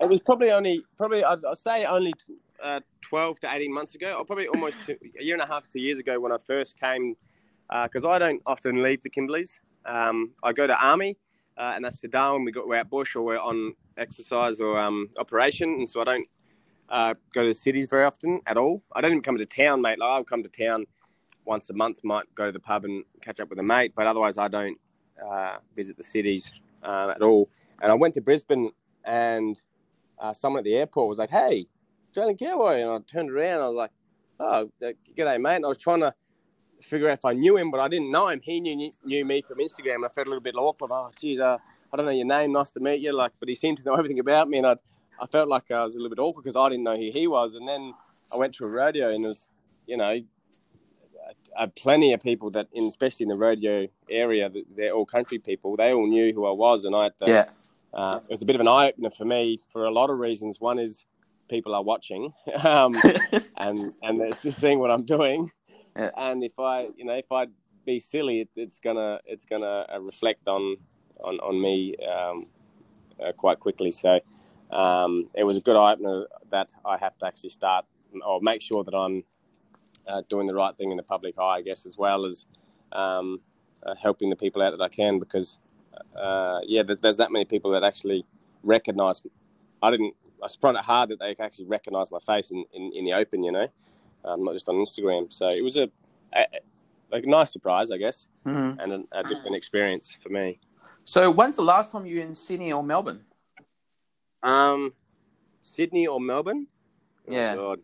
It 0.00 0.08
was 0.08 0.20
probably 0.20 0.50
only, 0.50 0.84
probably 0.96 1.24
I'd, 1.24 1.44
I'd 1.44 1.58
say 1.58 1.84
only 1.84 2.12
uh, 2.62 2.80
12 3.02 3.40
to 3.40 3.52
18 3.52 3.72
months 3.72 3.94
ago, 3.94 4.16
or 4.18 4.24
probably 4.24 4.48
almost 4.48 4.76
two, 4.86 4.96
a 5.18 5.22
year 5.22 5.34
and 5.34 5.42
a 5.42 5.46
half, 5.46 5.68
two 5.68 5.80
years 5.80 5.98
ago 5.98 6.18
when 6.20 6.32
I 6.32 6.38
first 6.38 6.78
came, 6.78 7.16
because 7.84 8.04
I 8.04 8.18
don't 8.18 8.42
often 8.46 8.82
leave 8.82 9.02
the 9.02 9.10
Kimberleys. 9.10 9.60
Um, 9.84 10.32
I 10.42 10.52
go 10.52 10.66
to 10.66 10.74
army, 10.74 11.16
uh, 11.56 11.72
and 11.74 11.84
that's 11.84 12.00
the 12.00 12.08
Darwin. 12.08 12.44
We 12.44 12.52
got 12.52 12.66
we're 12.66 12.76
at 12.76 12.90
bush 12.90 13.14
or 13.16 13.22
we're 13.22 13.38
on 13.38 13.74
exercise 13.96 14.60
or 14.60 14.78
um, 14.78 15.08
operation, 15.18 15.68
and 15.70 15.88
so 15.88 16.00
I 16.00 16.04
don't 16.04 16.28
uh, 16.88 17.14
go 17.34 17.42
to 17.42 17.48
the 17.48 17.54
cities 17.54 17.86
very 17.88 18.04
often 18.04 18.40
at 18.46 18.56
all. 18.56 18.82
I 18.94 19.00
don't 19.00 19.12
even 19.12 19.22
come 19.22 19.38
to 19.38 19.46
town, 19.46 19.82
mate. 19.82 19.98
Like 19.98 20.10
I'll 20.10 20.24
come 20.24 20.42
to 20.42 20.48
town 20.48 20.86
once 21.44 21.70
a 21.70 21.74
month, 21.74 22.00
might 22.04 22.32
go 22.34 22.46
to 22.46 22.52
the 22.52 22.60
pub 22.60 22.84
and 22.84 23.04
catch 23.22 23.40
up 23.40 23.48
with 23.50 23.58
a 23.58 23.62
mate, 23.62 23.92
but 23.94 24.06
otherwise 24.06 24.38
I 24.38 24.48
don't 24.48 24.78
uh, 25.24 25.56
visit 25.76 25.96
the 25.96 26.02
cities 26.02 26.52
uh, 26.82 27.12
at 27.14 27.22
all. 27.22 27.48
And 27.82 27.90
I 27.90 27.94
went 27.94 28.14
to 28.14 28.20
Brisbane 28.20 28.70
and 29.04 29.60
uh, 30.18 30.32
someone 30.32 30.60
at 30.60 30.64
the 30.64 30.74
airport 30.74 31.08
was 31.08 31.18
like, 31.18 31.30
"Hey, 31.30 31.66
Australian 32.08 32.36
cowboy," 32.36 32.82
and 32.82 32.90
I 32.90 32.98
turned 33.10 33.30
around. 33.30 33.54
And 33.54 33.62
I 33.62 33.68
was 33.68 33.76
like, 33.76 33.90
"Oh, 34.38 34.70
uh, 34.82 34.92
g'day, 35.16 35.40
mate." 35.40 35.56
And 35.56 35.64
I 35.64 35.68
was 35.68 35.78
trying 35.78 36.00
to 36.00 36.14
figure 36.80 37.08
out 37.08 37.18
if 37.18 37.24
I 37.24 37.32
knew 37.32 37.56
him, 37.56 37.70
but 37.70 37.80
I 37.80 37.88
didn't 37.88 38.10
know 38.10 38.28
him. 38.28 38.40
He 38.42 38.60
knew 38.60 38.90
knew 39.04 39.24
me 39.24 39.42
from 39.42 39.58
Instagram, 39.58 39.96
and 39.96 40.04
I 40.04 40.08
felt 40.08 40.26
a 40.26 40.30
little 40.30 40.42
bit 40.42 40.56
awkward. 40.56 40.90
Oh, 40.92 41.10
geez, 41.16 41.40
uh, 41.40 41.58
I 41.92 41.96
don't 41.96 42.06
know 42.06 42.12
your 42.12 42.26
name. 42.26 42.52
Nice 42.52 42.70
to 42.72 42.80
meet 42.80 43.00
you. 43.00 43.12
Like, 43.12 43.32
but 43.40 43.48
he 43.48 43.54
seemed 43.54 43.78
to 43.78 43.84
know 43.84 43.94
everything 43.94 44.18
about 44.18 44.48
me, 44.48 44.58
and 44.58 44.66
I 44.66 44.76
I 45.20 45.26
felt 45.26 45.48
like 45.48 45.70
I 45.70 45.82
was 45.82 45.94
a 45.94 45.98
little 45.98 46.10
bit 46.10 46.18
awkward 46.18 46.42
because 46.42 46.56
I 46.56 46.68
didn't 46.68 46.84
know 46.84 46.96
who 46.96 47.10
he 47.10 47.26
was. 47.26 47.54
And 47.54 47.66
then 47.66 47.94
I 48.32 48.36
went 48.36 48.54
to 48.56 48.64
a 48.64 48.68
rodeo, 48.68 49.10
and 49.10 49.24
it 49.24 49.28
was, 49.28 49.48
you 49.86 49.96
know. 49.96 50.20
Uh, 51.56 51.66
plenty 51.76 52.12
of 52.12 52.20
people 52.20 52.50
that, 52.50 52.68
in, 52.72 52.84
especially 52.86 53.24
in 53.24 53.28
the 53.28 53.36
rodeo 53.36 53.86
area, 54.08 54.50
they're 54.76 54.92
all 54.92 55.04
country 55.04 55.38
people. 55.38 55.76
They 55.76 55.92
all 55.92 56.06
knew 56.06 56.32
who 56.32 56.46
I 56.46 56.52
was, 56.52 56.84
and 56.84 56.94
I 56.94 57.10
to, 57.18 57.26
Yeah, 57.26 57.46
uh, 57.92 58.20
it 58.28 58.30
was 58.30 58.42
a 58.42 58.46
bit 58.46 58.54
of 58.54 58.60
an 58.60 58.68
eye 58.68 58.88
opener 58.88 59.10
for 59.10 59.24
me 59.24 59.60
for 59.68 59.84
a 59.84 59.90
lot 59.90 60.10
of 60.10 60.18
reasons. 60.18 60.60
One 60.60 60.78
is 60.78 61.06
people 61.48 61.74
are 61.74 61.82
watching, 61.82 62.32
um, 62.64 62.94
and 63.56 63.92
and 64.02 64.20
they're 64.20 64.34
seeing 64.34 64.78
what 64.78 64.90
I'm 64.90 65.04
doing. 65.04 65.50
Yeah. 65.96 66.10
And 66.16 66.44
if 66.44 66.58
I, 66.58 66.88
you 66.96 67.04
know, 67.04 67.14
if 67.14 67.30
I 67.32 67.46
be 67.84 67.98
silly, 67.98 68.40
it, 68.42 68.48
it's 68.56 68.78
gonna 68.78 69.20
it's 69.26 69.44
gonna 69.44 69.86
uh, 69.92 70.00
reflect 70.00 70.46
on 70.46 70.76
on 71.22 71.40
on 71.40 71.60
me 71.60 71.96
um, 71.96 72.46
uh, 73.22 73.32
quite 73.32 73.58
quickly. 73.58 73.90
So 73.90 74.20
um, 74.70 75.28
it 75.34 75.44
was 75.44 75.56
a 75.56 75.60
good 75.60 75.76
eye 75.76 75.92
opener 75.92 76.26
that 76.50 76.72
I 76.84 76.96
have 76.98 77.18
to 77.18 77.26
actually 77.26 77.50
start 77.50 77.84
or 78.24 78.40
make 78.40 78.62
sure 78.62 78.84
that 78.84 78.94
I'm 78.94 79.24
uh, 80.10 80.22
doing 80.28 80.46
the 80.46 80.54
right 80.54 80.76
thing 80.76 80.90
in 80.90 80.96
the 80.96 81.02
public 81.02 81.38
eye, 81.38 81.56
I 81.58 81.62
guess, 81.62 81.86
as 81.86 81.96
well 81.96 82.24
as 82.24 82.46
um, 82.92 83.40
uh, 83.86 83.94
helping 83.94 84.28
the 84.30 84.36
people 84.36 84.60
out 84.62 84.70
that 84.76 84.82
I 84.82 84.88
can 84.88 85.18
because 85.18 85.58
uh, 86.16 86.60
yeah, 86.66 86.82
there's 86.82 87.16
that 87.18 87.32
many 87.32 87.44
people 87.44 87.70
that 87.72 87.84
actually 87.84 88.24
recognise. 88.62 89.22
I 89.82 89.90
didn't. 89.90 90.14
I 90.42 90.48
find 90.60 90.76
it 90.76 90.84
hard 90.84 91.10
that 91.10 91.18
they 91.18 91.36
actually 91.38 91.66
recognise 91.66 92.10
my 92.10 92.18
face 92.18 92.50
in, 92.50 92.64
in, 92.72 92.92
in 92.94 93.04
the 93.04 93.12
open, 93.12 93.42
you 93.42 93.52
know, 93.52 93.68
um, 94.24 94.42
not 94.44 94.54
just 94.54 94.68
on 94.70 94.76
Instagram. 94.76 95.30
So 95.30 95.48
it 95.48 95.62
was 95.62 95.76
a, 95.76 95.90
a, 96.34 96.46
a 97.12 97.20
nice 97.20 97.52
surprise, 97.52 97.90
I 97.90 97.98
guess, 97.98 98.26
Mhm. 98.46 98.78
and 98.82 98.92
a, 99.12 99.18
a 99.20 99.22
different 99.22 99.56
experience 99.56 100.16
for 100.22 100.30
me. 100.30 100.58
So, 101.04 101.30
when's 101.30 101.56
the 101.56 101.62
last 101.62 101.92
time 101.92 102.06
you 102.06 102.16
were 102.20 102.26
in 102.26 102.34
Sydney 102.34 102.72
or 102.72 102.82
Melbourne? 102.82 103.20
Um, 104.42 104.94
Sydney 105.62 106.06
or 106.06 106.20
Melbourne? 106.20 106.66
Oh, 107.28 107.32
Yeah. 107.32 107.54
God. 107.56 107.80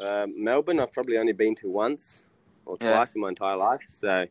Uh, 0.00 0.26
Melbourne, 0.34 0.80
I've 0.80 0.92
probably 0.92 1.18
only 1.18 1.32
been 1.32 1.54
to 1.56 1.68
once 1.68 2.26
or 2.66 2.76
Yeah. 2.80 2.90
twice 2.92 3.14
in 3.14 3.20
my 3.20 3.28
entire 3.28 3.56
life, 3.56 3.82
so 3.88 4.26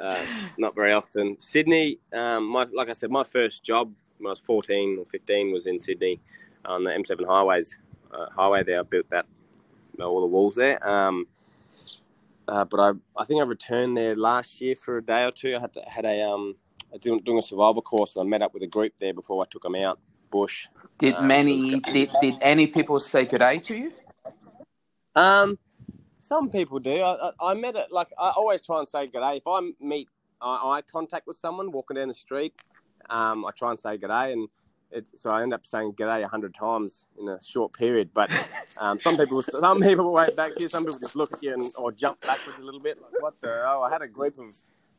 uh, 0.00 0.24
not 0.58 0.74
very 0.74 0.92
often. 0.92 1.40
Sydney, 1.40 1.98
um, 2.12 2.50
my 2.50 2.64
like 2.72 2.88
I 2.88 2.92
said, 2.92 3.10
my 3.10 3.24
first 3.24 3.62
job 3.62 3.92
when 4.18 4.28
I 4.28 4.30
was 4.30 4.40
14 4.40 4.98
or 4.98 5.04
15 5.04 5.52
was 5.52 5.66
in 5.66 5.78
Sydney 5.80 6.20
on 6.64 6.84
the 6.84 6.90
M7 6.90 7.26
highways 7.26 7.78
uh, 8.12 8.26
highway. 8.30 8.64
There, 8.64 8.80
I 8.80 8.82
built 8.82 9.10
that 9.10 9.26
all 10.00 10.20
the 10.20 10.26
walls 10.26 10.56
there. 10.56 10.86
Um, 10.88 11.26
uh, 12.48 12.64
but 12.64 12.80
I, 12.80 12.92
I 13.20 13.24
think 13.24 13.40
I 13.40 13.44
returned 13.44 13.96
there 13.96 14.14
last 14.16 14.60
year 14.60 14.76
for 14.76 14.98
a 14.98 15.02
day 15.02 15.24
or 15.24 15.30
two. 15.32 15.56
I 15.56 15.60
had 15.60 15.72
to, 15.74 15.82
had 15.82 16.04
a 16.04 16.22
um, 16.22 16.56
I 16.94 16.98
doing, 16.98 17.20
doing 17.20 17.38
a 17.38 17.42
survival 17.42 17.82
course, 17.82 18.16
and 18.16 18.26
I 18.26 18.28
met 18.28 18.42
up 18.42 18.54
with 18.54 18.62
a 18.62 18.66
group 18.68 18.92
there 18.98 19.12
before 19.14 19.42
I 19.42 19.46
took 19.50 19.62
them 19.62 19.74
out 19.74 19.98
bush. 20.30 20.68
Did 20.98 21.14
Um, 21.14 21.26
many 21.26 21.80
did, 21.80 22.10
did 22.20 22.34
any 22.40 22.66
people 22.66 22.98
say 23.00 23.24
good 23.24 23.40
day 23.40 23.58
to 23.58 23.76
you? 23.76 23.92
Um, 25.16 25.58
some 26.18 26.50
people 26.50 26.78
do. 26.78 27.00
I, 27.00 27.28
I, 27.28 27.32
I 27.40 27.54
met 27.54 27.74
it 27.74 27.90
like 27.90 28.08
I 28.18 28.30
always 28.30 28.62
try 28.62 28.78
and 28.78 28.88
say 28.88 29.08
g'day. 29.08 29.38
If 29.38 29.46
I 29.46 29.60
meet 29.80 30.08
eye, 30.40 30.76
eye 30.76 30.82
contact 30.82 31.26
with 31.26 31.36
someone 31.36 31.72
walking 31.72 31.96
down 31.96 32.08
the 32.08 32.14
street, 32.14 32.54
um, 33.10 33.44
I 33.44 33.50
try 33.52 33.70
and 33.70 33.80
say 33.80 33.96
g'day, 33.96 34.32
and 34.32 34.48
it, 34.90 35.06
so 35.14 35.30
I 35.30 35.42
end 35.42 35.54
up 35.54 35.64
saying 35.64 35.94
g'day 35.94 36.22
a 36.24 36.28
hundred 36.28 36.54
times 36.54 37.06
in 37.18 37.28
a 37.28 37.42
short 37.42 37.72
period. 37.72 38.10
But 38.12 38.30
um, 38.80 39.00
some 39.00 39.16
people, 39.16 39.42
some 39.42 39.80
people 39.80 40.12
wait 40.12 40.36
back 40.36 40.52
here. 40.56 40.68
Some 40.68 40.84
people 40.84 40.98
just 40.98 41.16
look 41.16 41.32
at 41.32 41.42
you 41.42 41.54
and, 41.54 41.72
or 41.78 41.92
jump 41.92 42.20
backwards 42.20 42.58
a 42.60 42.62
little 42.62 42.80
bit. 42.80 43.00
Like 43.00 43.22
what 43.22 43.40
the? 43.40 43.62
Oh, 43.66 43.82
I 43.82 43.90
had 43.90 44.02
a 44.02 44.08
group 44.08 44.38
of 44.38 44.54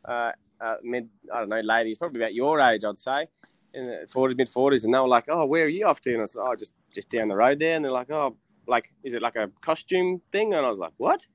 uh, 0.06 0.32
uh, 0.60 0.76
mid, 0.84 1.10
I 1.32 1.42
don't 1.42 1.50
know, 1.50 1.60
ladies, 1.60 1.98
probably 2.00 2.22
about 2.22 2.34
your 2.34 2.60
age, 2.60 2.84
I'd 2.84 2.98
say. 2.98 3.28
In 3.74 3.84
the 3.84 4.08
40s, 4.12 4.38
mid 4.38 4.50
40s, 4.50 4.86
and 4.86 4.94
they 4.94 4.98
were 4.98 5.08
like, 5.08 5.26
"Oh, 5.28 5.46
where 5.46 5.66
are 5.66 5.68
you 5.68 5.86
off 5.86 6.02
to?" 6.02 6.14
And 6.14 6.24
I 6.24 6.26
said, 6.26 6.42
"Oh, 6.42 6.56
just 6.56 6.74
just 6.92 7.10
down 7.10 7.28
the 7.28 7.36
road 7.36 7.60
there." 7.60 7.76
And 7.76 7.86
they're 7.86 7.92
like, 7.92 8.10
"Oh, 8.10 8.36
like, 8.68 8.94
is 9.04 9.16
it 9.16 9.22
like 9.22 9.36
a 9.36 9.50
costume 9.62 10.22
thing?" 10.32 10.54
And 10.54 10.66
I 10.66 10.70
was 10.70 10.80
like, 10.80 10.94
"What?" 10.98 11.26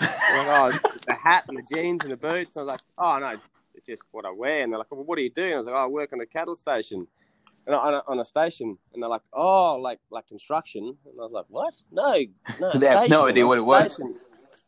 Like, 0.00 0.10
oh, 0.48 0.72
the 1.06 1.14
hat 1.14 1.44
and 1.48 1.56
the 1.56 1.64
jeans 1.74 2.02
and 2.02 2.10
the 2.10 2.16
boots. 2.16 2.56
And 2.56 2.62
I 2.62 2.64
was 2.64 2.80
like, 2.80 2.80
"Oh 2.98 3.16
no, 3.18 3.36
it's 3.74 3.86
just 3.86 4.02
what 4.12 4.24
I 4.24 4.30
wear." 4.30 4.62
And 4.62 4.72
they're 4.72 4.78
like, 4.78 4.90
"Well, 4.90 5.04
what 5.04 5.16
do 5.16 5.22
you 5.22 5.30
do?" 5.30 5.44
And 5.44 5.54
I 5.54 5.56
was 5.58 5.66
like, 5.66 5.74
"Oh, 5.74 5.84
I 5.84 5.86
work 5.86 6.12
on 6.12 6.20
a 6.20 6.26
cattle 6.26 6.54
station." 6.54 7.06
And 7.66 7.74
on 7.76 7.92
a, 7.92 8.02
on 8.08 8.18
a 8.18 8.24
station, 8.24 8.78
and 8.94 9.02
they're 9.02 9.10
like, 9.10 9.22
"Oh, 9.34 9.76
like 9.76 9.98
like 10.10 10.26
construction." 10.26 10.96
And 11.04 11.14
I 11.20 11.22
was 11.22 11.32
like, 11.32 11.44
"What? 11.48 11.74
No, 11.92 12.14
no." 12.58 12.70
They 12.74 12.86
have 12.86 13.10
no 13.10 13.26
idea 13.28 13.46
what 13.46 13.58
it 13.58 13.62
was. 13.62 13.94
station." 13.94 14.14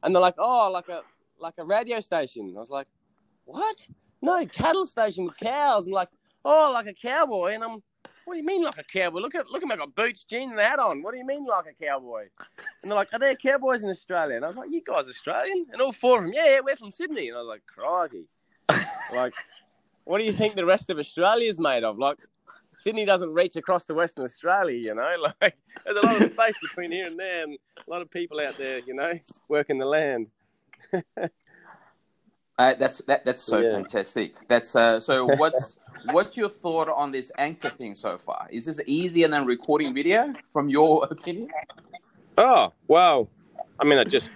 And 0.03 0.15
they're 0.15 0.21
like, 0.21 0.35
"Oh, 0.39 0.71
like 0.71 0.89
a 0.89 1.01
like 1.39 1.55
a 1.59 1.65
radio 1.65 2.01
station." 2.01 2.49
And 2.49 2.57
I 2.57 2.61
was 2.61 2.71
like, 2.71 2.89
"What? 3.47 3.89
No, 4.21 4.45
cattle 4.47 4.85
station 4.85 5.25
with 5.25 5.39
cows." 5.39 5.87
And 5.87 5.95
like, 5.95 6.11
"Oh, 6.45 6.71
like 6.75 6.87
a 6.87 6.93
cowboy." 6.95 7.53
And 7.55 7.65
I'm, 7.65 7.83
"What 8.25 8.35
do 8.35 8.39
you 8.39 8.45
mean 8.47 8.63
like 8.63 8.79
a 8.79 8.85
cowboy? 8.85 9.21
Look 9.21 9.35
at 9.35 9.51
look 9.51 9.63
at 9.63 9.69
me, 9.69 9.75
I 9.75 9.79
got 9.79 9.95
boots, 9.95 10.25
jeans, 10.25 10.51
and 10.51 10.61
a 10.61 10.65
hat 10.65 10.79
on. 10.79 11.03
What 11.03 11.13
do 11.13 11.19
you 11.19 11.27
mean 11.27 11.45
like 11.45 11.67
a 11.67 11.85
cowboy?" 11.85 12.29
And 12.83 12.91
they're 12.91 12.95
like, 12.97 13.13
"Are 13.13 13.19
there 13.19 13.35
cowboys 13.35 13.85
in 13.85 13.91
Australia?" 13.91 14.37
And 14.37 14.45
I 14.45 14.49
was 14.49 14.57
like, 14.57 14.73
"You 14.73 14.83
guys 14.85 15.09
Australian?" 15.09 15.67
And 15.73 15.81
all 15.83 15.93
four 15.93 16.19
of 16.19 16.25
them, 16.25 16.33
"Yeah, 16.33 16.47
yeah, 16.51 16.61
we're 16.61 16.77
from 16.77 16.91
Sydney." 16.91 17.29
And 17.29 17.37
I 17.37 17.41
was 17.41 17.49
like, 17.49 17.63
"Crikey!" 17.67 18.27
like, 19.15 19.35
what 20.05 20.19
do 20.19 20.25
you 20.25 20.33
think 20.33 20.55
the 20.55 20.65
rest 20.65 20.91
of 20.91 20.99
Australia 20.99 21.49
is 21.49 21.59
made 21.59 21.85
of? 21.85 21.99
Like, 21.99 22.19
Sydney 22.75 23.05
doesn't 23.05 23.33
reach 23.33 23.57
across 23.57 23.85
to 23.87 23.95
Western 23.95 24.25
Australia, 24.25 24.77
you 24.79 24.95
know. 24.95 25.15
Like, 25.41 25.57
there's 25.85 25.99
a 25.99 26.07
lot 26.07 26.23
of 26.23 26.33
space 26.33 26.59
between 26.63 26.93
here 26.93 27.07
and 27.07 27.19
there, 27.19 27.43
and 27.43 27.59
a 27.87 27.91
lot 27.91 28.03
of 28.03 28.11
people 28.11 28.41
out 28.41 28.57
there, 28.57 28.79
you 28.81 28.95
know, 28.95 29.13
working 29.49 29.79
the 29.79 29.87
land. 29.87 30.29
Uh, 32.59 32.75
that's 32.75 32.99
that, 32.99 33.25
that's 33.25 33.43
so 33.43 33.61
Yeah. 33.61 33.73
fantastic. 33.73 34.37
That's 34.47 34.77
uh, 34.77 35.01
so. 35.01 35.25
What's 35.25 35.79
what's 36.11 36.37
your 36.37 36.49
thought 36.49 36.89
on 36.89 37.13
this 37.13 37.33
anchor 37.39 37.71
thing 37.71 37.95
so 37.95 38.19
far? 38.19 38.47
Is 38.51 38.67
this 38.67 38.81
easier 38.87 39.29
than 39.29 39.47
recording 39.47 39.95
video, 39.95 40.33
from 40.53 40.69
your 40.69 41.05
opinion? 41.11 41.49
Oh, 42.37 42.73
wow. 42.89 43.29
I 43.79 43.85
mean, 43.85 43.99
I 43.99 44.05
just, 44.05 44.31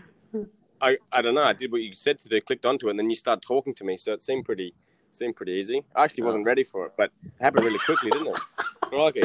I, 0.80 0.98
I 1.12 1.22
don't 1.22 1.34
know. 1.34 1.42
I 1.42 1.52
did 1.52 1.72
what 1.72 1.82
you 1.82 1.92
said 1.92 2.18
to 2.20 2.28
do, 2.28 2.40
clicked 2.40 2.66
onto 2.66 2.88
it, 2.88 2.90
and 2.90 2.98
then 2.98 3.10
you 3.10 3.16
started 3.16 3.42
talking 3.42 3.74
to 3.74 3.84
me, 3.84 3.96
so 3.96 4.12
it 4.12 4.22
seemed 4.22 4.44
pretty, 4.44 4.74
seemed 5.12 5.36
pretty 5.36 5.52
easy. 5.52 5.82
I 5.94 6.04
actually 6.04 6.24
wasn't 6.24 6.44
ready 6.44 6.62
for 6.62 6.86
it, 6.86 6.92
but 6.96 7.10
it 7.24 7.32
happened 7.40 7.64
really 7.64 7.78
quickly, 7.78 8.10
didn't 8.10 8.28
it? 8.28 8.40
Crikey. 8.82 9.22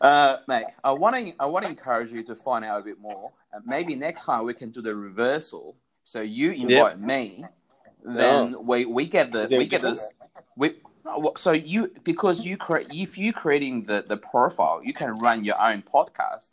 Uh, 0.00 0.38
mate, 0.48 0.64
I 0.82 0.90
want 0.90 1.14
to 1.14 1.32
I 1.38 1.46
want 1.46 1.64
to 1.64 1.70
encourage 1.70 2.12
you 2.12 2.24
to 2.24 2.34
find 2.34 2.64
out 2.64 2.80
a 2.80 2.84
bit 2.84 2.98
more. 3.00 3.30
Uh, 3.54 3.60
maybe 3.64 3.94
next 3.94 4.24
time 4.24 4.44
we 4.44 4.54
can 4.54 4.70
do 4.70 4.82
the 4.82 4.94
reversal. 4.94 5.76
So 6.04 6.20
you 6.20 6.50
invite 6.50 6.98
me, 7.00 7.44
then 8.04 8.56
we 8.66 8.84
we 8.84 9.06
get 9.06 9.30
this. 9.32 9.50
We 9.50 9.66
get 9.66 9.82
the 9.82 9.90
difference? 9.90 10.12
we. 10.56 10.80
Oh, 11.04 11.32
So 11.36 11.52
you 11.52 11.92
because 12.04 12.40
you 12.40 12.56
create 12.56 12.88
if 12.92 13.18
you 13.18 13.32
creating 13.32 13.82
the 13.84 14.04
the 14.06 14.16
profile, 14.16 14.80
you 14.82 14.94
can 14.94 15.18
run 15.18 15.44
your 15.44 15.60
own 15.60 15.82
podcast. 15.82 16.50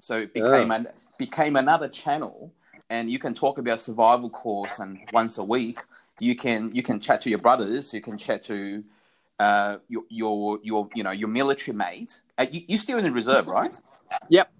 So 0.00 0.18
it 0.18 0.34
became 0.34 0.70
an 0.70 0.88
became 1.18 1.56
another 1.56 1.88
channel 1.88 2.52
and 2.90 3.10
you 3.10 3.18
can 3.18 3.32
talk 3.32 3.58
about 3.58 3.80
survival 3.80 4.28
course 4.28 4.78
and 4.80 4.98
once 5.12 5.38
a 5.38 5.44
week 5.44 5.78
you 6.20 6.36
can 6.36 6.74
you 6.74 6.82
can 6.82 7.00
chat 7.00 7.20
to 7.22 7.30
your 7.30 7.38
brothers, 7.38 7.92
you 7.94 8.00
can 8.00 8.16
chat 8.18 8.42
to 8.44 8.84
uh, 9.38 9.78
your 9.88 10.04
your 10.08 10.58
your 10.62 10.88
you 10.94 11.02
know 11.02 11.10
your 11.10 11.28
military 11.28 11.76
mate. 11.76 12.20
Uh, 12.38 12.46
you, 12.50 12.62
you're 12.68 12.78
still 12.78 12.98
in 12.98 13.04
the 13.04 13.10
reserve, 13.10 13.46
right? 13.48 13.80
Yep. 14.28 14.52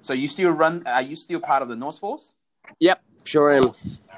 So 0.00 0.12
you 0.12 0.28
still 0.28 0.50
run? 0.50 0.82
Are 0.86 1.02
you 1.02 1.16
still 1.16 1.40
part 1.40 1.62
of 1.62 1.68
the 1.68 1.76
NORFORCE? 1.76 2.32
Yep, 2.80 3.02
sure 3.24 3.52
am. 3.52 3.64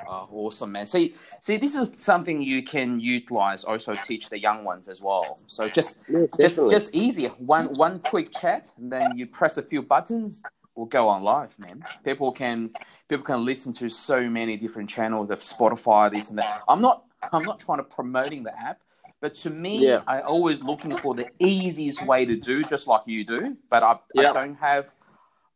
Oh, 0.08 0.28
awesome, 0.32 0.72
man. 0.72 0.86
See, 0.86 1.14
see, 1.46 1.56
this 1.56 1.76
is 1.76 1.88
something 1.98 2.42
you 2.42 2.64
can 2.64 2.98
utilize. 2.98 3.62
Also, 3.62 3.94
teach 3.94 4.28
the 4.30 4.38
young 4.38 4.64
ones 4.64 4.88
as 4.88 5.00
well. 5.00 5.38
So 5.46 5.68
just, 5.68 5.98
Yeah, 6.08 6.26
just, 6.40 6.56
just 6.70 6.92
easy. 6.92 7.26
One, 7.54 7.66
one 7.74 8.00
quick 8.00 8.32
chat, 8.32 8.72
and 8.76 8.90
then 8.92 9.16
you 9.16 9.28
press 9.28 9.56
a 9.56 9.62
few 9.62 9.80
buttons. 9.80 10.42
We'll 10.74 10.86
go 10.86 11.08
on 11.08 11.22
live, 11.22 11.56
man. 11.60 11.84
People 12.04 12.32
can, 12.32 12.70
people 13.08 13.24
can 13.24 13.44
listen 13.44 13.72
to 13.74 13.88
so 13.88 14.28
many 14.28 14.56
different 14.56 14.90
channels 14.90 15.30
of 15.30 15.38
Spotify, 15.38 16.10
this 16.12 16.30
and 16.30 16.38
that. 16.38 16.62
I'm 16.66 16.82
not, 16.82 17.04
I'm 17.32 17.44
not 17.44 17.60
trying 17.60 17.78
to 17.78 17.84
promoting 17.84 18.42
the 18.42 18.58
app, 18.58 18.80
but 19.20 19.34
to 19.34 19.50
me, 19.50 19.86
Yeah. 19.86 20.02
I 20.08 20.20
always 20.20 20.62
looking 20.64 20.96
for 20.96 21.14
the 21.14 21.28
easiest 21.38 22.04
way 22.04 22.24
to 22.24 22.34
do, 22.36 22.64
just 22.64 22.88
like 22.88 23.02
you 23.06 23.24
do. 23.24 23.56
But 23.70 23.84
I, 23.84 23.98
Yeah. 24.14 24.30
I 24.30 24.32
don't 24.32 24.56
have. 24.56 24.92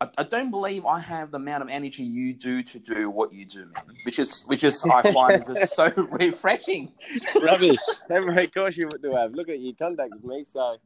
I, 0.00 0.08
I 0.18 0.22
don't 0.22 0.50
believe 0.50 0.86
I 0.86 0.98
have 1.00 1.30
the 1.30 1.36
amount 1.36 1.62
of 1.62 1.68
energy 1.68 2.02
you 2.02 2.32
do 2.32 2.62
to 2.62 2.78
do 2.78 3.10
what 3.10 3.32
you 3.32 3.44
do, 3.44 3.66
man. 3.66 3.84
Which 4.04 4.18
is, 4.18 4.42
which 4.42 4.64
is, 4.64 4.84
I 4.92 5.12
find 5.12 5.40
is 5.40 5.46
just 5.48 5.74
so 5.74 5.92
refreshing. 5.96 6.92
Rubbish. 7.40 7.78
Every 8.10 8.46
course 8.46 8.76
you 8.76 8.88
do 9.02 9.12
have. 9.14 9.32
Look 9.32 9.48
at 9.48 9.58
you 9.58 9.74
contacted 9.74 10.24
me, 10.24 10.44
so 10.44 10.76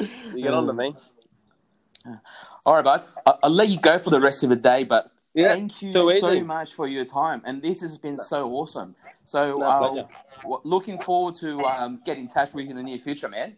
you 0.00 0.42
get 0.42 0.54
on 0.54 0.66
to 0.66 0.72
me. 0.72 0.94
All 2.64 2.74
right, 2.74 2.84
bud. 2.84 3.02
I, 3.26 3.34
I'll 3.42 3.50
let 3.50 3.68
you 3.68 3.78
go 3.78 3.98
for 3.98 4.10
the 4.10 4.20
rest 4.20 4.42
of 4.42 4.48
the 4.50 4.56
day, 4.56 4.84
but 4.84 5.10
Yeah, 5.34 5.48
thank 5.48 5.82
you 5.82 5.92
so 5.92 6.40
much 6.40 6.72
for 6.72 6.86
your 6.88 7.04
time, 7.04 7.42
and 7.44 7.60
this 7.60 7.82
has 7.82 7.98
been 7.98 8.18
so 8.18 8.50
awesome. 8.52 8.94
So, 9.24 9.56
No, 9.58 9.66
uh, 9.66 10.04
w- 10.42 10.60
looking 10.64 10.98
forward 10.98 11.34
to 11.36 11.60
um, 11.60 12.00
get 12.04 12.16
in 12.16 12.28
touch 12.28 12.54
with 12.54 12.64
you 12.64 12.70
in 12.70 12.76
the 12.76 12.82
near 12.82 12.98
future, 12.98 13.28
man. 13.28 13.56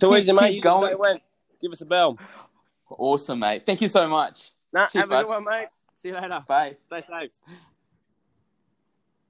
Too 0.00 0.08
Keep- 0.08 0.18
easy, 0.18 0.32
mate. 0.32 0.48
keep 0.48 0.56
You 0.56 0.62
going. 0.62 1.20
Give 1.60 1.70
us 1.72 1.80
a 1.80 1.86
bell. 1.86 2.18
Awesome, 2.90 3.40
mate. 3.40 3.62
Thank 3.62 3.80
you 3.80 3.88
so 3.88 4.08
much. 4.08 4.52
Nah, 4.72 4.86
Cheers, 4.86 5.04
have 5.04 5.12
a 5.12 5.22
good 5.22 5.30
one, 5.30 5.44
mate. 5.44 5.68
See 5.96 6.08
you 6.08 6.14
later. 6.14 6.40
Bye. 6.46 6.76
Stay 6.84 7.00
safe. 7.00 7.30